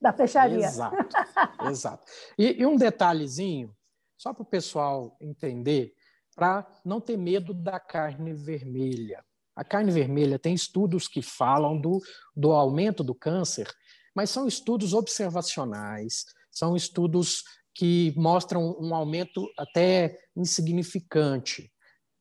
da 0.00 0.12
fecharia. 0.12 0.64
Exato, 0.64 0.96
exato. 1.68 2.04
E, 2.38 2.62
e 2.62 2.66
um 2.66 2.76
detalhezinho, 2.76 3.74
só 4.16 4.32
para 4.32 4.42
o 4.42 4.46
pessoal 4.46 5.16
entender, 5.20 5.94
para 6.34 6.66
não 6.84 7.00
ter 7.00 7.18
medo 7.18 7.52
da 7.52 7.78
carne 7.78 8.32
vermelha. 8.32 9.22
A 9.54 9.64
carne 9.64 9.92
vermelha 9.92 10.38
tem 10.38 10.54
estudos 10.54 11.06
que 11.06 11.20
falam 11.20 11.78
do, 11.78 12.00
do 12.34 12.52
aumento 12.52 13.04
do 13.04 13.14
câncer, 13.14 13.68
mas 14.14 14.30
são 14.30 14.46
estudos 14.46 14.94
observacionais, 14.94 16.24
são 16.50 16.74
estudos 16.76 17.44
que 17.74 18.12
mostram 18.16 18.76
um 18.80 18.94
aumento 18.94 19.48
até 19.56 20.18
insignificante. 20.36 21.72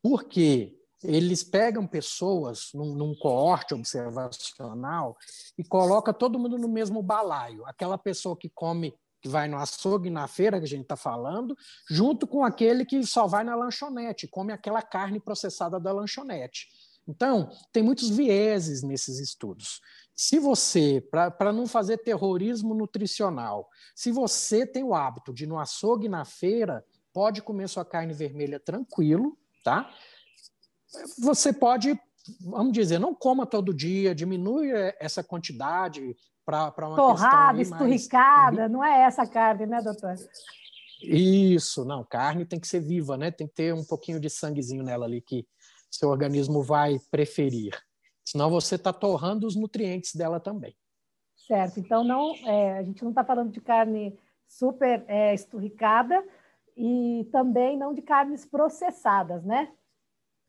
Por 0.01 0.25
quê? 0.25 0.79
eles 1.03 1.43
pegam 1.43 1.87
pessoas 1.87 2.69
num, 2.73 2.93
num 2.93 3.15
coorte 3.15 3.73
observacional 3.73 5.17
e 5.57 5.63
coloca 5.63 6.13
todo 6.13 6.39
mundo 6.39 6.57
no 6.57 6.67
mesmo 6.67 7.01
balaio. 7.01 7.65
Aquela 7.65 7.97
pessoa 7.97 8.35
que 8.35 8.49
come 8.49 8.93
que 9.21 9.27
vai 9.27 9.49
no 9.49 9.57
açougue, 9.57 10.09
na 10.09 10.27
feira 10.27 10.59
que 10.59 10.65
a 10.65 10.67
gente 10.67 10.83
está 10.83 10.95
falando, 10.95 11.55
junto 11.89 12.25
com 12.25 12.43
aquele 12.43 12.85
que 12.85 13.03
só 13.03 13.27
vai 13.27 13.43
na 13.43 13.53
lanchonete, 13.53 14.29
come 14.29 14.53
aquela 14.53 14.81
carne 14.81 15.19
processada 15.19 15.77
da 15.77 15.91
lanchonete. 15.91 16.67
Então, 17.05 17.49
tem 17.73 17.83
muitos 17.83 18.09
vieses 18.09 18.81
nesses 18.81 19.19
estudos. 19.19 19.81
Se 20.21 20.37
você, 20.37 21.01
para 21.09 21.53
não 21.53 21.65
fazer 21.65 21.99
terrorismo 21.99 22.73
nutricional, 22.73 23.69
se 23.95 24.11
você 24.11 24.67
tem 24.67 24.83
o 24.83 24.93
hábito 24.93 25.33
de 25.33 25.45
ir 25.45 25.47
no 25.47 25.57
açougue 25.57 26.09
na 26.09 26.25
feira, 26.25 26.83
pode 27.13 27.41
comer 27.41 27.69
sua 27.69 27.85
carne 27.85 28.13
vermelha 28.13 28.59
tranquilo, 28.59 29.37
tá? 29.63 29.89
Você 31.19 31.53
pode, 31.53 31.97
vamos 32.41 32.73
dizer, 32.73 32.99
não 32.99 33.15
coma 33.15 33.45
todo 33.45 33.73
dia, 33.73 34.13
diminui 34.13 34.71
essa 34.99 35.23
quantidade 35.23 36.13
para 36.43 36.73
uma 36.79 36.97
Torrada, 36.97 37.61
esturricada, 37.61 38.57
mais... 38.63 38.71
não 38.73 38.83
é 38.83 39.03
essa 39.03 39.25
carne, 39.25 39.67
né, 39.67 39.81
doutor? 39.81 40.15
Isso, 41.01 41.85
não, 41.85 42.03
carne 42.03 42.45
tem 42.45 42.59
que 42.59 42.67
ser 42.67 42.81
viva, 42.81 43.15
né? 43.15 43.31
Tem 43.31 43.47
que 43.47 43.53
ter 43.53 43.73
um 43.73 43.85
pouquinho 43.85 44.19
de 44.19 44.29
sanguezinho 44.29 44.83
nela 44.83 45.05
ali 45.05 45.21
que 45.21 45.47
seu 45.89 46.09
organismo 46.09 46.61
vai 46.61 46.99
preferir. 47.09 47.71
Senão 48.29 48.47
você 48.51 48.75
está 48.75 48.93
torrando 48.93 49.47
os 49.47 49.55
nutrientes 49.55 50.13
dela 50.13 50.39
também. 50.39 50.75
Certo. 51.35 51.79
Então 51.79 52.03
não, 52.03 52.35
é, 52.45 52.77
a 52.77 52.83
gente 52.83 53.01
não 53.01 53.09
está 53.09 53.25
falando 53.25 53.51
de 53.51 53.59
carne 53.59 54.15
super 54.47 55.03
é, 55.07 55.33
esturricada 55.33 56.23
e 56.77 57.27
também 57.31 57.75
não 57.75 57.91
de 57.91 58.03
carnes 58.03 58.45
processadas, 58.45 59.43
né? 59.43 59.71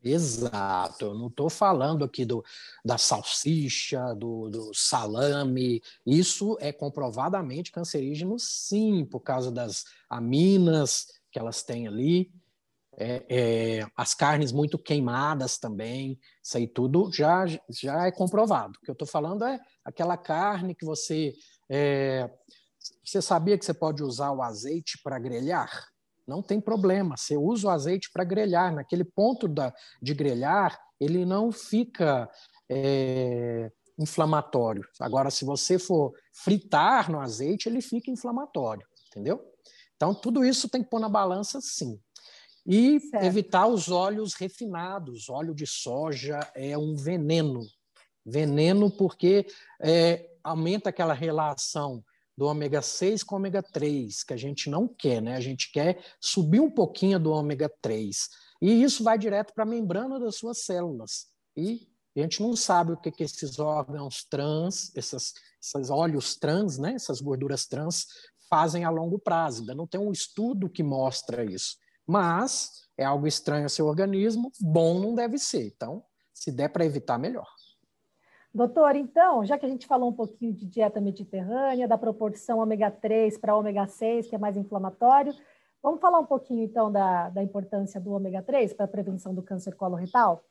Exato, 0.03 1.05
eu 1.05 1.13
não 1.13 1.27
estou 1.27 1.47
falando 1.47 2.03
aqui 2.03 2.25
do, 2.25 2.43
da 2.85 2.97
salsicha, 2.97 4.13
do, 4.15 4.49
do, 4.49 4.71
salame. 4.73 5.81
Isso 6.05 6.57
é 6.59 6.71
comprovadamente 6.71 7.71
cancerígeno, 7.71 8.37
sim, 8.39 9.05
por 9.05 9.21
causa 9.21 9.51
das 9.51 9.85
aminas 10.09 11.07
que 11.31 11.39
elas 11.39 11.63
têm 11.63 11.87
ali. 11.87 12.31
É, 12.97 13.25
é, 13.29 13.87
as 13.95 14.13
carnes 14.13 14.51
muito 14.51 14.77
queimadas 14.77 15.57
também, 15.57 16.19
isso 16.43 16.57
aí 16.57 16.67
tudo 16.67 17.09
já, 17.11 17.45
já 17.69 18.05
é 18.05 18.11
comprovado. 18.11 18.77
O 18.77 18.85
que 18.85 18.91
eu 18.91 18.93
estou 18.93 19.07
falando 19.07 19.45
é 19.45 19.59
aquela 19.83 20.17
carne 20.17 20.75
que 20.75 20.85
você. 20.85 21.33
É, 21.69 22.29
você 23.03 23.21
sabia 23.21 23.57
que 23.57 23.65
você 23.65 23.73
pode 23.73 24.03
usar 24.03 24.31
o 24.31 24.41
azeite 24.41 24.99
para 25.03 25.19
grelhar? 25.19 25.87
Não 26.27 26.41
tem 26.41 26.59
problema, 26.59 27.17
você 27.17 27.37
usa 27.37 27.67
o 27.67 27.71
azeite 27.71 28.09
para 28.11 28.23
grelhar. 28.23 28.73
Naquele 28.73 29.03
ponto 29.03 29.47
da, 29.47 29.73
de 30.01 30.13
grelhar, 30.13 30.79
ele 30.99 31.25
não 31.25 31.51
fica 31.51 32.29
é, 32.69 33.71
inflamatório. 33.97 34.83
Agora, 34.99 35.29
se 35.29 35.45
você 35.45 35.77
for 35.77 36.13
fritar 36.33 37.11
no 37.11 37.19
azeite, 37.19 37.67
ele 37.67 37.81
fica 37.81 38.11
inflamatório, 38.11 38.85
entendeu? 39.07 39.41
Então, 39.95 40.13
tudo 40.13 40.43
isso 40.43 40.69
tem 40.69 40.83
que 40.83 40.89
pôr 40.89 40.99
na 40.99 41.09
balança, 41.09 41.59
sim. 41.61 41.99
E 42.71 43.01
certo. 43.01 43.25
evitar 43.25 43.67
os 43.67 43.89
óleos 43.89 44.33
refinados. 44.33 45.27
Óleo 45.27 45.53
de 45.53 45.67
soja 45.67 46.39
é 46.55 46.77
um 46.77 46.95
veneno. 46.95 47.59
Veneno 48.25 48.89
porque 48.89 49.45
é, 49.81 50.29
aumenta 50.41 50.87
aquela 50.87 51.13
relação 51.13 52.01
do 52.37 52.45
ômega 52.45 52.81
6 52.81 53.23
com 53.23 53.35
ômega 53.35 53.61
3, 53.61 54.23
que 54.23 54.33
a 54.33 54.37
gente 54.37 54.69
não 54.69 54.87
quer, 54.87 55.21
né? 55.21 55.35
A 55.35 55.41
gente 55.41 55.69
quer 55.69 56.01
subir 56.21 56.61
um 56.61 56.71
pouquinho 56.71 57.19
do 57.19 57.31
ômega 57.31 57.69
3. 57.81 58.29
E 58.61 58.81
isso 58.81 59.03
vai 59.03 59.17
direto 59.17 59.53
para 59.53 59.65
a 59.65 59.67
membrana 59.67 60.17
das 60.17 60.37
suas 60.37 60.59
células. 60.59 61.27
E 61.57 61.89
a 62.15 62.21
gente 62.21 62.41
não 62.41 62.55
sabe 62.55 62.93
o 62.93 62.97
que, 62.97 63.11
que 63.11 63.23
esses 63.25 63.59
órgãos 63.59 64.23
trans, 64.23 64.95
esses, 64.95 65.33
esses 65.61 65.89
óleos 65.89 66.37
trans, 66.37 66.77
né? 66.77 66.93
essas 66.93 67.19
gorduras 67.19 67.65
trans, 67.65 68.07
fazem 68.49 68.85
a 68.85 68.89
longo 68.89 69.19
prazo. 69.19 69.59
Ainda 69.59 69.75
não 69.75 69.85
tem 69.85 69.99
um 69.99 70.11
estudo 70.13 70.69
que 70.69 70.83
mostra 70.83 71.43
isso 71.43 71.75
mas 72.11 72.87
é 72.97 73.05
algo 73.05 73.25
estranho 73.25 73.63
ao 73.63 73.69
seu 73.69 73.87
organismo, 73.87 74.51
bom 74.59 74.99
não 74.99 75.15
deve 75.15 75.37
ser. 75.37 75.65
Então, 75.67 76.03
se 76.33 76.51
der 76.51 76.67
para 76.69 76.85
evitar, 76.85 77.17
melhor. 77.17 77.47
Doutor, 78.53 78.97
então, 78.97 79.45
já 79.45 79.57
que 79.57 79.65
a 79.65 79.69
gente 79.69 79.87
falou 79.87 80.09
um 80.09 80.13
pouquinho 80.13 80.53
de 80.53 80.65
dieta 80.65 80.99
mediterrânea, 80.99 81.87
da 81.87 81.97
proporção 81.97 82.59
ômega 82.59 82.91
3 82.91 83.37
para 83.37 83.55
ômega 83.55 83.87
6, 83.87 84.27
que 84.27 84.35
é 84.35 84.37
mais 84.37 84.57
inflamatório, 84.57 85.33
vamos 85.81 86.01
falar 86.01 86.19
um 86.19 86.25
pouquinho, 86.25 86.65
então, 86.65 86.91
da, 86.91 87.29
da 87.29 87.41
importância 87.41 87.99
do 88.01 88.11
ômega 88.11 88.41
3 88.41 88.73
para 88.73 88.85
a 88.85 88.89
prevenção 88.89 89.33
do 89.33 89.41
câncer 89.41 89.73
coloretal? 89.75 90.43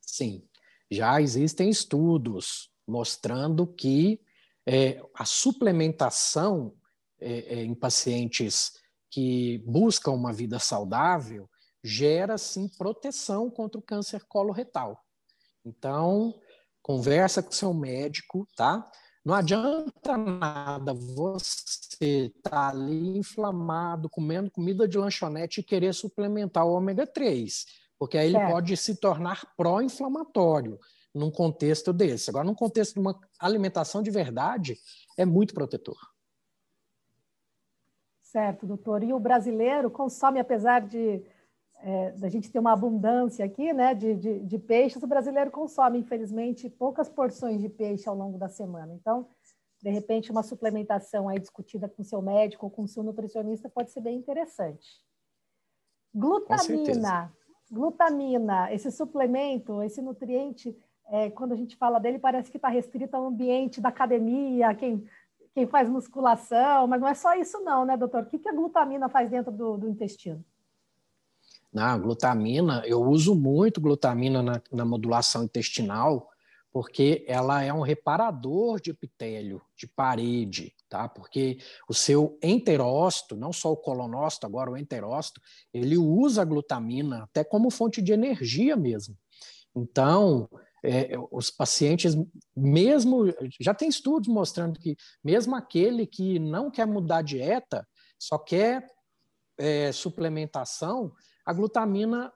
Sim, 0.00 0.42
já 0.90 1.20
existem 1.20 1.68
estudos 1.68 2.72
mostrando 2.86 3.66
que 3.66 4.18
é, 4.64 5.02
a 5.14 5.26
suplementação 5.26 6.72
é, 7.20 7.58
é, 7.58 7.64
em 7.64 7.74
pacientes 7.74 8.72
que 9.16 9.62
buscam 9.64 10.10
uma 10.10 10.30
vida 10.30 10.58
saudável 10.58 11.48
gera 11.82 12.36
sim 12.36 12.68
proteção 12.68 13.48
contra 13.48 13.78
o 13.78 13.82
câncer 13.82 14.22
coloretal. 14.28 15.02
Então, 15.64 16.38
conversa 16.82 17.42
com 17.42 17.50
seu 17.50 17.72
médico, 17.72 18.46
tá? 18.54 18.86
Não 19.24 19.32
adianta 19.32 20.18
nada 20.18 20.92
você 20.92 22.26
estar 22.26 22.50
tá 22.50 22.68
ali 22.68 23.16
inflamado, 23.16 24.10
comendo 24.10 24.50
comida 24.50 24.86
de 24.86 24.98
lanchonete 24.98 25.60
e 25.60 25.64
querer 25.64 25.94
suplementar 25.94 26.66
o 26.66 26.74
ômega 26.74 27.06
3, 27.06 27.64
porque 27.98 28.18
aí 28.18 28.26
ele 28.26 28.46
pode 28.50 28.76
se 28.76 28.96
tornar 28.96 29.54
pró-inflamatório 29.56 30.78
num 31.14 31.30
contexto 31.30 31.90
desse. 31.90 32.28
Agora, 32.28 32.44
num 32.44 32.54
contexto 32.54 32.92
de 32.92 33.00
uma 33.00 33.18
alimentação 33.40 34.02
de 34.02 34.10
verdade, 34.10 34.78
é 35.16 35.24
muito 35.24 35.54
protetor. 35.54 35.96
Certo, 38.26 38.66
doutor. 38.66 39.04
E 39.04 39.12
o 39.12 39.20
brasileiro 39.20 39.88
consome, 39.88 40.40
apesar 40.40 40.80
de 40.80 41.22
é, 41.80 42.10
da 42.12 42.28
gente 42.28 42.50
ter 42.50 42.58
uma 42.58 42.72
abundância 42.72 43.44
aqui 43.44 43.72
né, 43.72 43.94
de, 43.94 44.14
de, 44.16 44.40
de, 44.40 44.58
peixes, 44.58 45.00
o 45.02 45.06
brasileiro 45.06 45.50
consome, 45.50 45.98
infelizmente, 45.98 46.68
poucas 46.68 47.08
porções 47.08 47.60
de 47.60 47.68
peixe 47.68 48.08
ao 48.08 48.16
longo 48.16 48.36
da 48.36 48.48
semana. 48.48 48.92
Então, 48.94 49.28
de 49.80 49.90
repente, 49.90 50.32
uma 50.32 50.42
suplementação 50.42 51.28
aí 51.28 51.38
discutida 51.38 51.88
com 51.88 52.02
seu 52.02 52.20
médico 52.20 52.66
ou 52.66 52.70
com 52.70 52.86
seu 52.86 53.04
nutricionista 53.04 53.68
pode 53.68 53.92
ser 53.92 54.00
bem 54.00 54.18
interessante. 54.18 55.00
Glutamina. 56.12 57.32
Glutamina, 57.70 58.72
esse 58.72 58.90
suplemento, 58.90 59.82
esse 59.82 60.02
nutriente, 60.02 60.76
é, 61.08 61.30
quando 61.30 61.52
a 61.52 61.56
gente 61.56 61.76
fala 61.76 62.00
dele, 62.00 62.18
parece 62.18 62.50
que 62.50 62.56
está 62.58 62.68
restrito 62.68 63.16
ao 63.16 63.26
ambiente 63.26 63.80
da 63.80 63.90
academia, 63.90 64.74
quem 64.74 65.06
quem 65.56 65.66
faz 65.66 65.88
musculação, 65.88 66.86
mas 66.86 67.00
não 67.00 67.08
é 67.08 67.14
só 67.14 67.34
isso 67.34 67.58
não, 67.60 67.86
né, 67.86 67.96
doutor? 67.96 68.24
O 68.24 68.26
que, 68.26 68.38
que 68.38 68.46
a 68.46 68.52
glutamina 68.52 69.08
faz 69.08 69.30
dentro 69.30 69.50
do, 69.50 69.78
do 69.78 69.88
intestino? 69.88 70.44
Na 71.72 71.96
glutamina, 71.96 72.82
eu 72.84 73.00
uso 73.00 73.34
muito 73.34 73.80
glutamina 73.80 74.42
na, 74.42 74.60
na 74.70 74.84
modulação 74.84 75.44
intestinal, 75.44 76.28
porque 76.70 77.24
ela 77.26 77.62
é 77.62 77.72
um 77.72 77.80
reparador 77.80 78.78
de 78.82 78.90
epitélio, 78.90 79.62
de 79.74 79.86
parede, 79.86 80.74
tá? 80.90 81.08
Porque 81.08 81.56
o 81.88 81.94
seu 81.94 82.38
enterócito, 82.42 83.34
não 83.34 83.50
só 83.50 83.72
o 83.72 83.78
colonócito, 83.78 84.44
agora 84.44 84.70
o 84.70 84.76
enterócito, 84.76 85.40
ele 85.72 85.96
usa 85.96 86.42
a 86.42 86.44
glutamina 86.44 87.22
até 87.22 87.42
como 87.42 87.70
fonte 87.70 88.02
de 88.02 88.12
energia 88.12 88.76
mesmo. 88.76 89.16
Então, 89.74 90.50
é, 90.86 91.12
os 91.30 91.50
pacientes, 91.50 92.14
mesmo, 92.56 93.24
já 93.60 93.74
tem 93.74 93.88
estudos 93.88 94.28
mostrando 94.28 94.78
que 94.78 94.96
mesmo 95.22 95.56
aquele 95.56 96.06
que 96.06 96.38
não 96.38 96.70
quer 96.70 96.86
mudar 96.86 97.18
a 97.18 97.22
dieta, 97.22 97.86
só 98.18 98.38
quer 98.38 98.86
é, 99.58 99.90
suplementação, 99.92 101.12
a 101.44 101.52
glutamina 101.52 102.32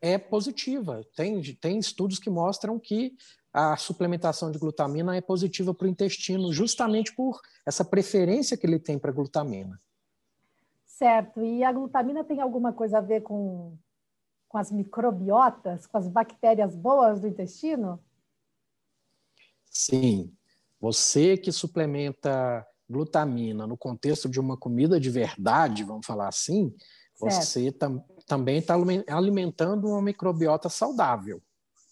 é 0.00 0.18
positiva. 0.18 1.04
Tem, 1.14 1.40
tem 1.54 1.78
estudos 1.78 2.18
que 2.18 2.30
mostram 2.30 2.78
que 2.78 3.14
a 3.52 3.76
suplementação 3.76 4.50
de 4.50 4.58
glutamina 4.58 5.16
é 5.16 5.20
positiva 5.20 5.72
para 5.72 5.86
o 5.86 5.90
intestino, 5.90 6.52
justamente 6.52 7.14
por 7.14 7.40
essa 7.66 7.84
preferência 7.84 8.56
que 8.56 8.66
ele 8.66 8.78
tem 8.78 8.98
para 8.98 9.12
glutamina. 9.12 9.80
Certo. 10.84 11.42
E 11.42 11.62
a 11.62 11.72
glutamina 11.72 12.24
tem 12.24 12.40
alguma 12.40 12.72
coisa 12.72 12.98
a 12.98 13.02
ver 13.02 13.22
com 13.22 13.76
com 14.48 14.58
as 14.58 14.70
microbiotas, 14.70 15.86
com 15.86 15.98
as 15.98 16.08
bactérias 16.08 16.74
boas 16.74 17.20
do 17.20 17.26
intestino? 17.26 18.00
Sim. 19.64 20.32
Você 20.80 21.36
que 21.36 21.52
suplementa 21.52 22.66
glutamina 22.88 23.66
no 23.66 23.76
contexto 23.76 24.28
de 24.28 24.38
uma 24.38 24.56
comida 24.56 25.00
de 25.00 25.10
verdade, 25.10 25.82
vamos 25.82 26.06
falar 26.06 26.28
assim, 26.28 26.74
certo. 27.14 27.34
você 27.34 27.72
tam, 27.72 28.04
também 28.26 28.58
está 28.58 28.74
alimentando 29.08 29.88
uma 29.88 30.02
microbiota 30.02 30.68
saudável, 30.68 31.42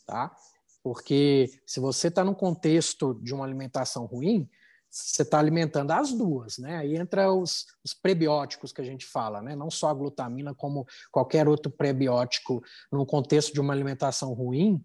tá? 0.07 0.35
Porque 0.83 1.51
se 1.67 1.81
você 1.81 2.09
está 2.09 2.23
no 2.23 2.35
contexto 2.35 3.15
de 3.23 3.35
uma 3.35 3.45
alimentação 3.45 4.05
ruim, 4.05 4.49
você 4.95 5.23
está 5.23 5.41
alimentando 5.41 5.91
as 5.91 6.13
duas, 6.13 6.57
né? 6.59 6.77
Aí 6.77 6.97
entra 6.97 7.33
os, 7.33 7.67
os, 7.85 7.93
prebióticos 7.93 8.73
que 8.73 8.81
a 8.81 8.85
gente 8.85 9.05
fala, 9.05 9.43
né? 9.43 9.57
Não 9.57 9.69
só 9.69 9.89
a 9.89 9.95
glutamina, 9.95 10.55
como 10.55 10.87
qualquer 11.11 11.49
outro 11.49 11.71
prebiótico 11.71 12.63
no 12.93 13.05
contexto 13.05 13.53
de 13.53 13.61
uma 13.61 13.73
alimentação 13.73 14.33
ruim, 14.33 14.85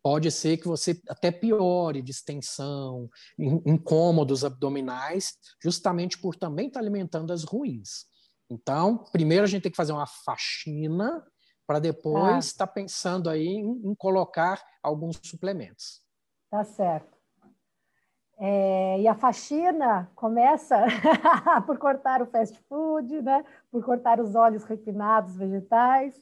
pode 0.00 0.30
ser 0.30 0.58
que 0.58 0.68
você 0.68 1.00
até 1.08 1.32
piore 1.32 2.00
distensão, 2.00 3.10
incômodos 3.36 4.44
abdominais, 4.44 5.34
justamente 5.60 6.16
por 6.18 6.36
também 6.36 6.68
estar 6.68 6.78
tá 6.78 6.84
alimentando 6.84 7.32
as 7.32 7.42
ruins. 7.42 8.06
Então, 8.48 9.04
primeiro 9.10 9.44
a 9.44 9.48
gente 9.48 9.62
tem 9.62 9.72
que 9.72 9.76
fazer 9.76 9.92
uma 9.92 10.06
faxina 10.06 11.22
para 11.66 11.80
depois 11.80 12.46
estar 12.46 12.64
ah. 12.64 12.66
tá 12.68 12.72
pensando 12.72 13.28
aí 13.28 13.46
em, 13.46 13.90
em, 13.90 13.94
colocar 13.96 14.64
alguns 14.82 15.18
suplementos. 15.22 16.00
Tá 16.48 16.64
certo. 16.64 17.17
É, 18.40 19.00
e 19.00 19.08
a 19.08 19.16
faxina 19.16 20.08
começa 20.14 20.86
por 21.66 21.76
cortar 21.76 22.22
o 22.22 22.26
fast 22.26 22.56
food, 22.68 23.20
né? 23.20 23.44
por 23.70 23.84
cortar 23.84 24.20
os 24.20 24.36
óleos 24.36 24.62
refinados 24.62 25.36
vegetais, 25.36 26.14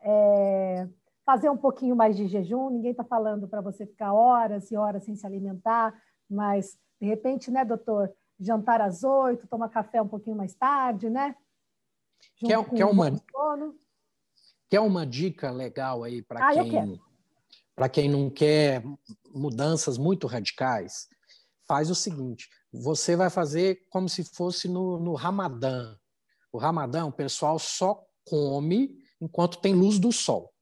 é, 0.00 0.88
fazer 1.26 1.50
um 1.50 1.56
pouquinho 1.56 1.96
mais 1.96 2.16
de 2.16 2.28
jejum. 2.28 2.70
Ninguém 2.70 2.92
está 2.92 3.02
falando 3.02 3.48
para 3.48 3.60
você 3.60 3.84
ficar 3.84 4.12
horas 4.12 4.70
e 4.70 4.76
horas 4.76 5.04
sem 5.04 5.16
se 5.16 5.26
alimentar, 5.26 5.92
mas 6.30 6.78
de 7.00 7.08
repente, 7.08 7.50
né, 7.50 7.64
doutor, 7.64 8.12
jantar 8.38 8.80
às 8.80 9.02
oito, 9.02 9.48
tomar 9.48 9.68
café 9.68 10.00
um 10.00 10.08
pouquinho 10.08 10.36
mais 10.36 10.54
tarde, 10.54 11.10
né? 11.10 11.34
Junto 12.36 12.70
quer, 12.70 12.76
quer, 12.76 12.84
uma, 12.84 13.20
quer 14.68 14.80
uma 14.80 15.04
dica 15.04 15.50
legal 15.50 16.04
aí 16.04 16.22
para 16.22 16.48
ah, 16.48 16.54
quem, 16.54 17.00
quem 17.92 18.08
não 18.08 18.30
quer 18.30 18.82
mudanças 19.34 19.98
muito 19.98 20.28
radicais? 20.28 21.08
Faz 21.68 21.90
o 21.90 21.94
seguinte: 21.94 22.48
você 22.72 23.14
vai 23.14 23.28
fazer 23.28 23.86
como 23.90 24.08
se 24.08 24.24
fosse 24.24 24.66
no, 24.66 24.98
no 24.98 25.14
Ramadã. 25.14 25.94
O 26.50 26.56
Ramadã, 26.58 27.04
o 27.04 27.12
pessoal 27.12 27.58
só 27.58 28.02
come 28.24 28.98
enquanto 29.20 29.60
tem 29.60 29.74
luz 29.74 29.98
do 29.98 30.10
sol. 30.10 30.52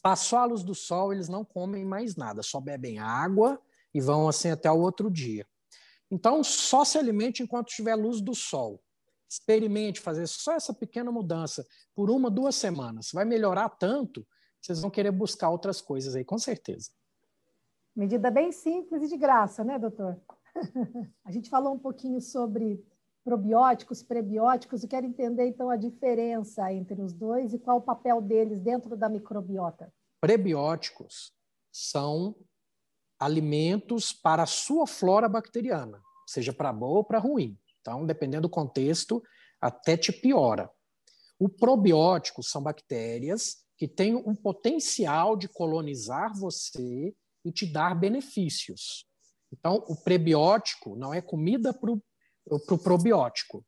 Passou 0.00 0.38
a 0.38 0.44
luz 0.44 0.62
do 0.62 0.74
sol, 0.74 1.12
eles 1.12 1.28
não 1.28 1.44
comem 1.44 1.84
mais 1.84 2.16
nada, 2.16 2.42
só 2.42 2.60
bebem 2.60 2.98
água 3.00 3.60
e 3.92 4.00
vão 4.00 4.28
assim 4.28 4.50
até 4.50 4.70
o 4.70 4.78
outro 4.78 5.10
dia. 5.10 5.46
Então, 6.10 6.44
só 6.44 6.84
se 6.84 6.96
alimente 6.96 7.42
enquanto 7.42 7.68
tiver 7.68 7.94
luz 7.94 8.20
do 8.20 8.34
sol. 8.34 8.82
Experimente 9.28 10.00
fazer 10.00 10.26
só 10.26 10.52
essa 10.52 10.74
pequena 10.74 11.10
mudança 11.10 11.66
por 11.94 12.10
uma, 12.10 12.30
duas 12.30 12.54
semanas. 12.54 13.10
Vai 13.12 13.24
melhorar 13.24 13.68
tanto, 13.70 14.26
vocês 14.60 14.80
vão 14.80 14.90
querer 14.90 15.10
buscar 15.10 15.50
outras 15.50 15.80
coisas 15.80 16.14
aí, 16.14 16.24
com 16.24 16.38
certeza. 16.38 16.90
Medida 17.94 18.30
bem 18.30 18.50
simples 18.52 19.02
e 19.02 19.08
de 19.08 19.16
graça, 19.16 19.62
né, 19.62 19.78
doutor? 19.78 20.18
A 21.24 21.30
gente 21.30 21.50
falou 21.50 21.74
um 21.74 21.78
pouquinho 21.78 22.20
sobre 22.20 22.82
probióticos, 23.24 24.02
prebióticos, 24.02 24.82
eu 24.82 24.88
quero 24.88 25.06
entender 25.06 25.46
então 25.46 25.70
a 25.70 25.76
diferença 25.76 26.72
entre 26.72 27.00
os 27.00 27.12
dois 27.12 27.54
e 27.54 27.58
qual 27.58 27.78
o 27.78 27.82
papel 27.82 28.20
deles 28.20 28.60
dentro 28.60 28.96
da 28.96 29.08
microbiota. 29.08 29.92
Prebióticos 30.20 31.32
são 31.70 32.34
alimentos 33.18 34.12
para 34.12 34.42
a 34.42 34.46
sua 34.46 34.86
flora 34.86 35.28
bacteriana, 35.28 36.02
seja 36.26 36.52
para 36.52 36.72
boa 36.72 36.98
ou 36.98 37.04
para 37.04 37.20
ruim. 37.20 37.56
Então, 37.80 38.04
dependendo 38.04 38.48
do 38.48 38.50
contexto, 38.50 39.22
até 39.60 39.96
te 39.96 40.12
piora. 40.12 40.68
O 41.38 41.48
probiótico 41.48 42.42
são 42.42 42.62
bactérias 42.62 43.64
que 43.76 43.86
têm 43.86 44.14
um 44.14 44.34
potencial 44.34 45.36
de 45.36 45.48
colonizar 45.48 46.32
você 46.34 47.14
e 47.44 47.52
te 47.52 47.70
dar 47.70 47.94
benefícios. 47.94 49.06
Então, 49.52 49.84
o 49.88 49.96
prebiótico 49.96 50.96
não 50.96 51.12
é 51.12 51.20
comida 51.20 51.72
para 51.74 51.90
o 51.90 52.60
pro 52.66 52.78
probiótico. 52.78 53.64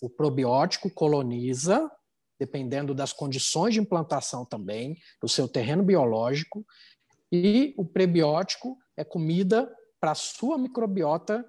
O 0.00 0.10
probiótico 0.10 0.90
coloniza, 0.90 1.90
dependendo 2.38 2.94
das 2.94 3.12
condições 3.12 3.74
de 3.74 3.80
implantação 3.80 4.44
também, 4.44 4.96
do 5.20 5.28
seu 5.28 5.48
terreno 5.48 5.82
biológico, 5.82 6.64
e 7.30 7.74
o 7.78 7.84
prebiótico 7.84 8.76
é 8.96 9.04
comida 9.04 9.72
para 10.00 10.10
a 10.10 10.16
sua 10.16 10.58
microbiota 10.58 11.44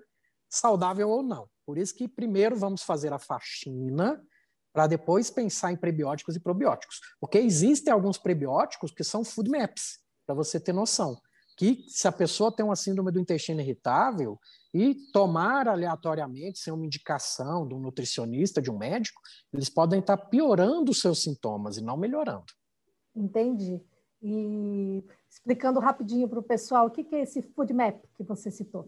saudável 0.49 1.09
ou 1.09 1.23
não. 1.23 1.49
Por 1.65 1.77
isso 1.77 1.95
que 1.95 2.07
primeiro 2.07 2.55
vamos 2.55 2.83
fazer 2.83 3.11
a 3.11 3.19
faxina 3.19 4.23
para 4.71 4.87
depois 4.87 5.29
pensar 5.29 5.71
em 5.71 5.77
prebióticos 5.77 6.35
e 6.35 6.39
probióticos. 6.39 6.99
Porque 7.19 7.37
existem 7.37 7.91
alguns 7.91 8.17
prebióticos 8.17 8.91
que 8.91 9.03
são 9.03 9.23
food 9.23 9.49
maps, 9.49 9.99
para 10.25 10.35
você 10.35 10.59
ter 10.59 10.73
noção. 10.73 11.19
Que 11.55 11.85
se 11.87 12.07
a 12.07 12.11
pessoa 12.11 12.51
tem 12.51 12.65
uma 12.65 12.75
síndrome 12.75 13.11
do 13.11 13.19
intestino 13.19 13.61
irritável 13.61 14.39
e 14.73 14.95
tomar 15.11 15.67
aleatoriamente, 15.67 16.59
sem 16.59 16.73
uma 16.73 16.85
indicação 16.85 17.67
de 17.67 17.75
um 17.75 17.79
nutricionista, 17.79 18.61
de 18.61 18.71
um 18.71 18.77
médico, 18.77 19.21
eles 19.53 19.69
podem 19.69 19.99
estar 19.99 20.17
piorando 20.17 20.91
os 20.91 20.99
seus 20.99 21.21
sintomas 21.21 21.77
e 21.77 21.81
não 21.81 21.95
melhorando. 21.95 22.45
Entendi. 23.15 23.79
E 24.21 25.03
explicando 25.29 25.79
rapidinho 25.79 26.27
para 26.27 26.39
o 26.39 26.43
pessoal, 26.43 26.87
o 26.87 26.91
que 26.91 27.05
é 27.13 27.21
esse 27.21 27.41
food 27.41 27.73
map 27.73 28.03
que 28.15 28.23
você 28.23 28.49
citou? 28.49 28.87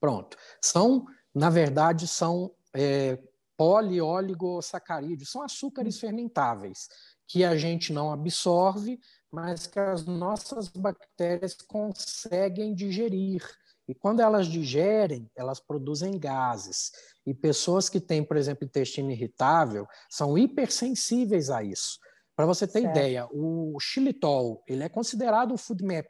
Pronto. 0.00 0.36
São, 0.60 1.06
na 1.34 1.50
verdade, 1.50 2.08
são 2.08 2.54
é, 2.74 3.18
polioligosacarídeos, 3.56 5.30
são 5.30 5.42
açúcares 5.42 5.98
fermentáveis 5.98 6.88
que 7.26 7.44
a 7.44 7.56
gente 7.56 7.92
não 7.92 8.12
absorve, 8.12 9.00
mas 9.34 9.66
que 9.66 9.80
as 9.80 10.06
nossas 10.06 10.68
bactérias 10.68 11.54
conseguem 11.54 12.72
digerir. 12.72 13.42
E 13.88 13.94
quando 13.94 14.20
elas 14.20 14.46
digerem, 14.46 15.28
elas 15.34 15.58
produzem 15.58 16.16
gases. 16.16 16.92
E 17.26 17.34
pessoas 17.34 17.88
que 17.88 18.00
têm, 18.00 18.22
por 18.22 18.36
exemplo, 18.36 18.64
intestino 18.64 19.10
irritável, 19.10 19.86
são 20.08 20.38
hipersensíveis 20.38 21.50
a 21.50 21.64
isso. 21.64 21.98
Para 22.36 22.46
você 22.46 22.64
ter 22.64 22.82
certo. 22.82 22.96
ideia, 22.96 23.28
o 23.32 23.76
xilitol, 23.80 24.62
ele 24.68 24.84
é 24.84 24.88
considerado 24.88 25.52
um 25.52 25.58
food 25.58 25.84
map. 25.84 26.06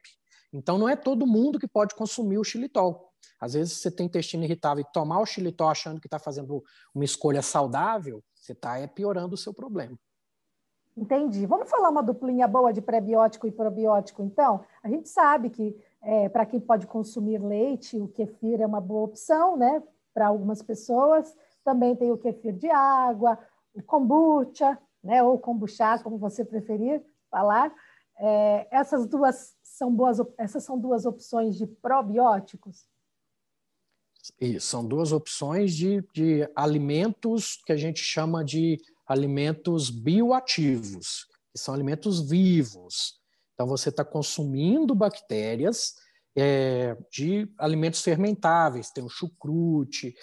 Então, 0.53 0.77
não 0.77 0.89
é 0.89 0.95
todo 0.95 1.27
mundo 1.27 1.59
que 1.59 1.67
pode 1.67 1.95
consumir 1.95 2.39
o 2.39 2.45
xilitol. 2.45 3.11
Às 3.41 3.55
vezes 3.55 3.79
você 3.79 3.91
tem 3.91 4.07
intestino 4.07 4.45
irritável 4.45 4.85
e 4.87 4.93
tomar 4.93 5.21
o 5.21 5.27
xilitol 5.27 5.69
achando 5.69 6.01
que 6.01 6.07
está 6.07 6.19
fazendo 6.19 6.63
uma 6.95 7.05
escolha 7.05 7.41
saudável, 7.41 8.23
você 8.35 8.53
está 8.53 8.79
é, 8.79 8.87
piorando 8.87 9.35
o 9.35 9.39
seu 9.39 9.53
problema. 9.53 9.99
Entendi. 10.97 11.45
Vamos 11.45 11.69
falar 11.69 11.89
uma 11.89 12.03
duplinha 12.03 12.47
boa 12.47 12.73
de 12.73 12.81
prebiótico 12.81 13.47
e 13.47 13.53
probiótico, 13.53 14.23
então? 14.23 14.65
A 14.83 14.89
gente 14.89 15.09
sabe 15.09 15.51
que 15.51 15.77
é, 16.01 16.29
para 16.29 16.47
quem 16.47 16.61
pode 16.61 16.87
consumir 16.87 17.39
leite, 17.39 17.99
o 17.99 18.09
kefir 18.09 18.61
é 18.61 18.67
uma 18.67 18.81
boa 18.81 19.03
opção, 19.03 19.57
né? 19.57 19.83
Para 20.13 20.29
algumas 20.29 20.63
pessoas. 20.63 21.35
Também 21.65 21.97
tem 21.97 22.13
o 22.13 22.19
kefir 22.19 22.55
de 22.55 22.71
água, 22.71 23.39
o 23.75 23.83
kombucha, 23.83 24.79
né? 25.03 25.23
Ou 25.23 25.39
kombucha, 25.39 25.99
como 25.99 26.17
você 26.17 26.45
preferir 26.45 27.03
falar. 27.29 27.75
É, 28.17 28.69
essas 28.71 29.07
duas 29.09 29.57
são 29.63 29.93
boas, 29.93 30.19
essas 30.39 30.63
são 30.63 30.79
duas 30.79 31.05
opções 31.05 31.57
de 31.57 31.67
probióticos. 31.67 32.87
Isso, 34.41 34.69
são 34.69 34.87
duas 34.87 35.11
opções 35.13 35.75
de, 35.75 36.03
de 36.15 36.49
alimentos 36.55 37.61
que 37.67 37.73
a 37.73 37.77
gente 37.77 38.01
chama 38.01 38.45
de 38.45 38.81
alimentos 39.07 39.91
bioativos, 39.91 41.27
que 41.53 41.59
são 41.59 41.75
alimentos 41.75 42.29
vivos. 42.29 43.21
Então, 43.55 43.67
você 43.67 43.89
está 43.89 44.05
consumindo 44.05 44.95
bactérias 44.95 45.95
é, 46.37 46.97
de 47.13 47.49
alimentos 47.59 48.03
fermentáveis, 48.03 48.91
tem 48.91 49.05
o 49.05 49.09
chucrute, 49.09 50.15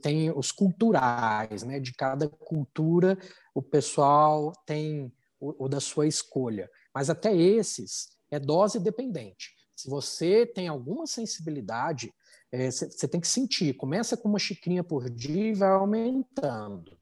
tem 0.00 0.30
os 0.30 0.50
culturais, 0.50 1.62
né? 1.62 1.78
De 1.78 1.92
cada 1.92 2.28
cultura, 2.28 3.18
o 3.54 3.62
pessoal 3.62 4.52
tem 4.64 5.12
o, 5.38 5.64
o 5.64 5.68
da 5.68 5.80
sua 5.80 6.06
escolha. 6.06 6.70
Mas 6.94 7.10
até 7.10 7.34
esses 7.36 8.08
é 8.30 8.38
dose 8.38 8.80
dependente. 8.80 9.50
Se 9.76 9.90
você 9.90 10.46
tem 10.46 10.68
alguma 10.68 11.06
sensibilidade, 11.06 12.12
você 12.50 13.06
é, 13.06 13.08
tem 13.08 13.20
que 13.20 13.28
sentir. 13.28 13.74
Começa 13.74 14.16
com 14.16 14.28
uma 14.28 14.38
xicrinha 14.38 14.84
por 14.84 15.10
dia 15.10 15.48
e 15.48 15.54
vai 15.54 15.70
aumentando. 15.70 16.96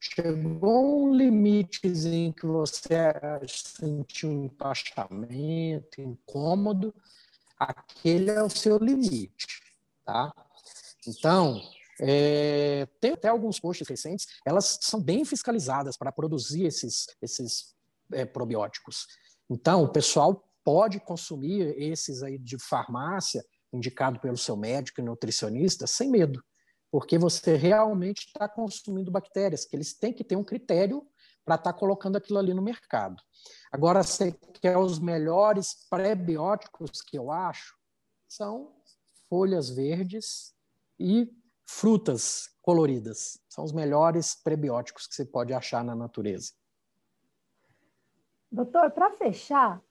Chegou 0.00 1.08
um 1.08 1.14
limitezinho 1.14 2.32
que 2.32 2.46
você 2.46 2.88
sentiu 3.48 4.30
um 4.30 4.44
empachamento, 4.44 6.00
incômodo, 6.00 6.94
aquele 7.58 8.30
é 8.30 8.42
o 8.42 8.48
seu 8.48 8.78
limite, 8.78 9.46
tá? 10.04 10.32
Então, 11.06 11.60
é, 12.00 12.86
tem 13.00 13.12
até 13.12 13.28
alguns 13.28 13.58
posts 13.58 13.88
recentes, 13.88 14.26
elas 14.46 14.78
são 14.82 15.02
bem 15.02 15.24
fiscalizadas 15.24 15.96
para 15.96 16.12
produzir 16.12 16.64
esses, 16.64 17.06
esses 17.20 17.74
é, 18.12 18.24
probióticos. 18.24 19.06
Então, 19.50 19.82
o 19.82 19.88
pessoal 19.88 20.48
pode 20.62 21.00
consumir 21.00 21.74
esses 21.76 22.22
aí 22.22 22.38
de 22.38 22.58
farmácia 22.58 23.44
indicado 23.72 24.20
pelo 24.20 24.36
seu 24.36 24.56
médico 24.56 25.00
e 25.00 25.04
nutricionista, 25.04 25.86
sem 25.86 26.10
medo, 26.10 26.42
porque 26.90 27.18
você 27.18 27.56
realmente 27.56 28.26
está 28.26 28.48
consumindo 28.48 29.10
bactérias, 29.10 29.64
que 29.64 29.76
eles 29.76 29.94
têm 29.94 30.12
que 30.12 30.24
ter 30.24 30.36
um 30.36 30.44
critério 30.44 31.06
para 31.44 31.56
estar 31.56 31.72
tá 31.72 31.78
colocando 31.78 32.16
aquilo 32.16 32.38
ali 32.38 32.52
no 32.52 32.62
mercado. 32.62 33.22
Agora, 33.70 34.02
você 34.02 34.32
quer 34.60 34.76
os 34.76 34.98
melhores 34.98 35.86
pré-bióticos 35.88 37.02
que 37.02 37.18
eu 37.18 37.30
acho? 37.30 37.76
São 38.28 38.74
folhas 39.28 39.70
verdes 39.70 40.54
e 40.98 41.30
frutas 41.66 42.50
coloridas. 42.62 43.38
São 43.48 43.64
os 43.64 43.72
melhores 43.72 44.34
prebióticos 44.34 45.06
que 45.06 45.14
você 45.14 45.24
pode 45.24 45.52
achar 45.52 45.84
na 45.84 45.94
natureza. 45.94 46.52
Doutor, 48.50 48.90
para 48.90 49.10
fechar, 49.12 49.82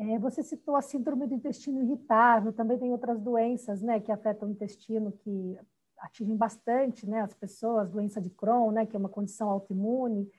É, 0.00 0.16
você 0.16 0.44
citou 0.44 0.76
a 0.76 0.80
síndrome 0.80 1.26
do 1.26 1.34
intestino 1.34 1.82
irritável, 1.82 2.52
também 2.52 2.78
tem 2.78 2.92
outras 2.92 3.20
doenças 3.20 3.82
né, 3.82 3.98
que 3.98 4.12
afetam 4.12 4.46
o 4.46 4.52
intestino, 4.52 5.10
que 5.10 5.58
atingem 6.00 6.36
bastante 6.36 7.06
né, 7.06 7.20
as 7.20 7.34
pessoas, 7.34 7.90
doença 7.90 8.20
de 8.20 8.30
Crohn, 8.30 8.72
né, 8.72 8.86
que 8.86 8.96
é 8.96 8.98
uma 8.98 9.08
condição 9.08 9.48
autoimune. 9.48 10.30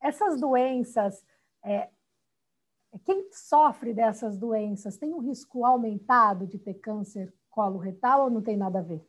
Essas 0.00 0.40
doenças, 0.40 1.24
é, 1.64 1.88
quem 3.04 3.28
sofre 3.32 3.94
dessas 3.94 4.36
doenças 4.36 4.96
tem 4.96 5.12
um 5.12 5.20
risco 5.20 5.64
aumentado 5.64 6.46
de 6.46 6.58
ter 6.58 6.74
câncer 6.74 7.32
colo-retal 7.48 8.24
ou 8.24 8.30
não 8.30 8.42
tem 8.42 8.56
nada 8.56 8.80
a 8.80 8.82
ver? 8.82 9.04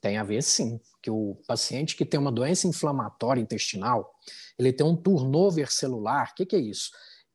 Tem 0.00 0.16
a 0.16 0.24
ver 0.24 0.42
sim, 0.42 0.80
que 1.02 1.10
o 1.10 1.36
paciente 1.46 1.94
que 1.94 2.06
tem 2.06 2.18
uma 2.18 2.32
doença 2.32 2.66
inflamatória 2.66 3.40
intestinal, 3.40 4.14
ele 4.58 4.72
tem 4.72 4.86
um 4.86 4.96
turnover 4.96 5.70
celular. 5.70 6.30
O 6.30 6.34
que, 6.34 6.46
que 6.46 6.56
é 6.56 6.60
isso? 6.60 6.90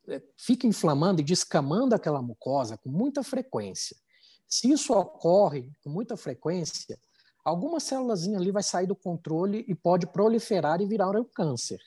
É, 0.07 0.21
fica 0.35 0.65
inflamando 0.65 1.21
e 1.21 1.23
descamando 1.23 1.93
aquela 1.93 2.21
mucosa 2.21 2.77
com 2.77 2.89
muita 2.89 3.23
frequência. 3.23 3.95
Se 4.47 4.71
isso 4.71 4.93
ocorre 4.93 5.71
com 5.83 5.89
muita 5.89 6.15
frequência, 6.15 6.97
alguma 7.43 7.79
célula 7.79 8.13
ali 8.13 8.51
vai 8.51 8.63
sair 8.63 8.87
do 8.87 8.95
controle 8.95 9.65
e 9.67 9.75
pode 9.75 10.07
proliferar 10.07 10.81
e 10.81 10.85
virar 10.85 11.09
um 11.19 11.23
câncer. 11.23 11.79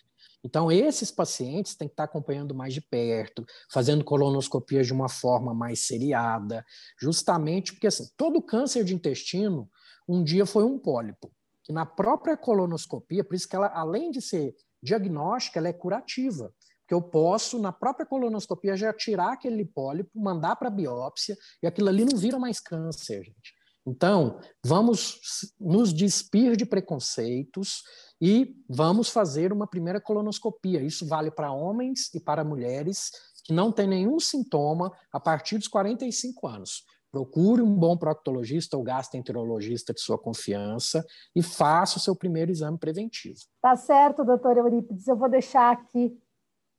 Então, 0.44 0.70
esses 0.70 1.10
pacientes 1.10 1.74
têm 1.74 1.88
que 1.88 1.94
estar 1.94 2.04
acompanhando 2.04 2.54
mais 2.54 2.72
de 2.72 2.80
perto, 2.80 3.44
fazendo 3.70 4.04
colonoscopias 4.04 4.86
de 4.86 4.92
uma 4.92 5.08
forma 5.08 5.52
mais 5.52 5.80
seriada, 5.80 6.64
justamente 7.00 7.72
porque 7.72 7.88
assim, 7.88 8.08
todo 8.16 8.40
câncer 8.42 8.84
de 8.84 8.94
intestino 8.94 9.68
um 10.08 10.22
dia 10.22 10.46
foi 10.46 10.64
um 10.64 10.78
pólipo, 10.78 11.30
que 11.62 11.72
na 11.72 11.84
própria 11.84 12.36
colonoscopia, 12.36 13.24
por 13.24 13.34
isso 13.34 13.48
que 13.48 13.56
ela, 13.56 13.66
além 13.66 14.10
de 14.10 14.22
ser 14.22 14.54
diagnóstica, 14.82 15.58
ela 15.58 15.68
é 15.68 15.72
curativa. 15.72 16.52
Porque 16.88 16.94
eu 16.94 17.02
posso, 17.02 17.58
na 17.58 17.70
própria 17.70 18.06
colonoscopia, 18.06 18.74
já 18.74 18.94
tirar 18.94 19.34
aquele 19.34 19.62
pólipo, 19.62 20.10
mandar 20.18 20.56
para 20.56 20.70
biópsia, 20.70 21.36
e 21.62 21.66
aquilo 21.66 21.90
ali 21.90 22.02
não 22.02 22.16
vira 22.16 22.38
mais 22.38 22.60
câncer, 22.60 23.24
gente. 23.24 23.52
Então, 23.86 24.40
vamos 24.64 25.20
nos 25.60 25.92
despir 25.92 26.56
de 26.56 26.64
preconceitos 26.64 27.82
e 28.18 28.56
vamos 28.70 29.10
fazer 29.10 29.52
uma 29.52 29.66
primeira 29.66 30.00
colonoscopia. 30.00 30.80
Isso 30.80 31.06
vale 31.06 31.30
para 31.30 31.52
homens 31.52 32.08
e 32.14 32.20
para 32.20 32.42
mulheres 32.42 33.10
que 33.44 33.52
não 33.52 33.70
têm 33.70 33.86
nenhum 33.86 34.18
sintoma 34.18 34.90
a 35.12 35.20
partir 35.20 35.58
dos 35.58 35.68
45 35.68 36.46
anos. 36.46 36.84
Procure 37.12 37.60
um 37.60 37.74
bom 37.74 37.98
proctologista 37.98 38.78
ou 38.78 38.82
gastroenterologista 38.82 39.92
de 39.92 40.00
sua 40.00 40.18
confiança 40.18 41.04
e 41.36 41.42
faça 41.42 41.98
o 41.98 42.00
seu 42.00 42.16
primeiro 42.16 42.50
exame 42.50 42.78
preventivo. 42.78 43.40
Tá 43.60 43.76
certo, 43.76 44.24
doutor 44.24 44.56
Eurípides. 44.56 45.06
Eu 45.06 45.16
vou 45.16 45.28
deixar 45.28 45.70
aqui 45.70 46.18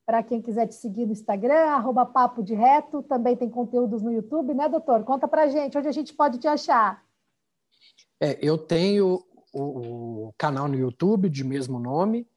para 0.09 0.23
quem 0.23 0.41
quiser 0.41 0.65
te 0.65 0.73
seguir 0.73 1.05
no 1.05 1.11
Instagram, 1.11 1.67
arroba 1.67 2.03
Papo 2.03 2.41
de 2.41 2.55
Reto. 2.55 3.03
Também 3.03 3.37
tem 3.37 3.47
conteúdos 3.47 4.01
no 4.01 4.11
YouTube, 4.11 4.55
né, 4.55 4.67
doutor? 4.67 5.03
Conta 5.03 5.27
para 5.27 5.47
gente 5.47 5.77
onde 5.77 5.87
a 5.87 5.91
gente 5.91 6.15
pode 6.15 6.39
te 6.39 6.47
achar. 6.47 7.05
É, 8.19 8.35
eu 8.41 8.57
tenho 8.57 9.23
o, 9.53 10.29
o 10.29 10.33
canal 10.35 10.67
no 10.67 10.73
YouTube 10.73 11.29
de 11.29 11.43
mesmo 11.43 11.77
nome. 11.77 12.27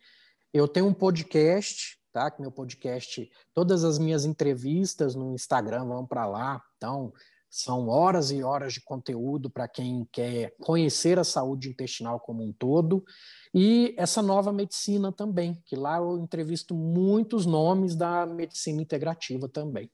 Eu 0.52 0.68
tenho 0.68 0.84
um 0.84 0.92
podcast, 0.92 1.98
tá? 2.12 2.30
Que 2.30 2.42
meu 2.42 2.52
podcast, 2.52 3.26
todas 3.54 3.84
as 3.84 3.98
minhas 3.98 4.26
entrevistas 4.26 5.14
no 5.14 5.32
Instagram 5.32 5.86
vão 5.86 6.06
para 6.06 6.26
lá. 6.26 6.62
Então, 6.76 7.10
são 7.52 7.86
horas 7.90 8.30
e 8.30 8.42
horas 8.42 8.72
de 8.72 8.80
conteúdo 8.80 9.50
para 9.50 9.68
quem 9.68 10.08
quer 10.10 10.56
conhecer 10.62 11.18
a 11.18 11.24
saúde 11.24 11.68
intestinal 11.68 12.18
como 12.18 12.42
um 12.42 12.50
todo. 12.50 13.04
E 13.52 13.94
essa 13.98 14.22
nova 14.22 14.50
medicina 14.50 15.12
também, 15.12 15.62
que 15.66 15.76
lá 15.76 15.98
eu 15.98 16.16
entrevisto 16.16 16.74
muitos 16.74 17.44
nomes 17.44 17.94
da 17.94 18.24
medicina 18.24 18.80
integrativa 18.80 19.50
também. 19.50 19.90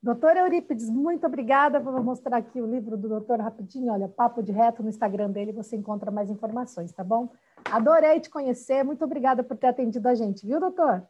Doutor 0.00 0.36
Eurípides, 0.36 0.88
muito 0.88 1.26
obrigada. 1.26 1.80
Vou 1.80 2.00
mostrar 2.00 2.36
aqui 2.36 2.62
o 2.62 2.70
livro 2.70 2.96
do 2.96 3.08
doutor 3.08 3.40
rapidinho. 3.40 3.92
Olha, 3.92 4.08
Papo 4.08 4.40
de 4.40 4.52
Reto 4.52 4.84
no 4.84 4.88
Instagram 4.88 5.32
dele, 5.32 5.52
você 5.52 5.74
encontra 5.74 6.12
mais 6.12 6.30
informações, 6.30 6.92
tá 6.92 7.02
bom? 7.02 7.28
Adorei 7.64 8.20
te 8.20 8.30
conhecer. 8.30 8.84
Muito 8.84 9.04
obrigada 9.04 9.42
por 9.42 9.56
ter 9.56 9.66
atendido 9.66 10.08
a 10.08 10.14
gente, 10.14 10.46
viu, 10.46 10.60
doutor? 10.60 11.04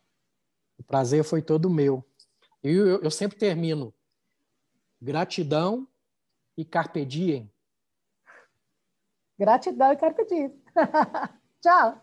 O 0.78 0.82
prazer 0.82 1.24
foi 1.24 1.42
todo 1.42 1.68
meu. 1.68 2.02
E 2.64 2.70
eu, 2.70 3.02
eu 3.02 3.10
sempre 3.10 3.38
termino 3.38 3.92
Gratidão 5.02 5.88
e 6.56 6.64
carpe 6.64 7.04
diem. 7.06 7.50
Gratidão 9.38 9.92
e 9.92 9.96
carpe 9.96 10.26
diem. 10.26 10.62
Tchau. 11.62 12.02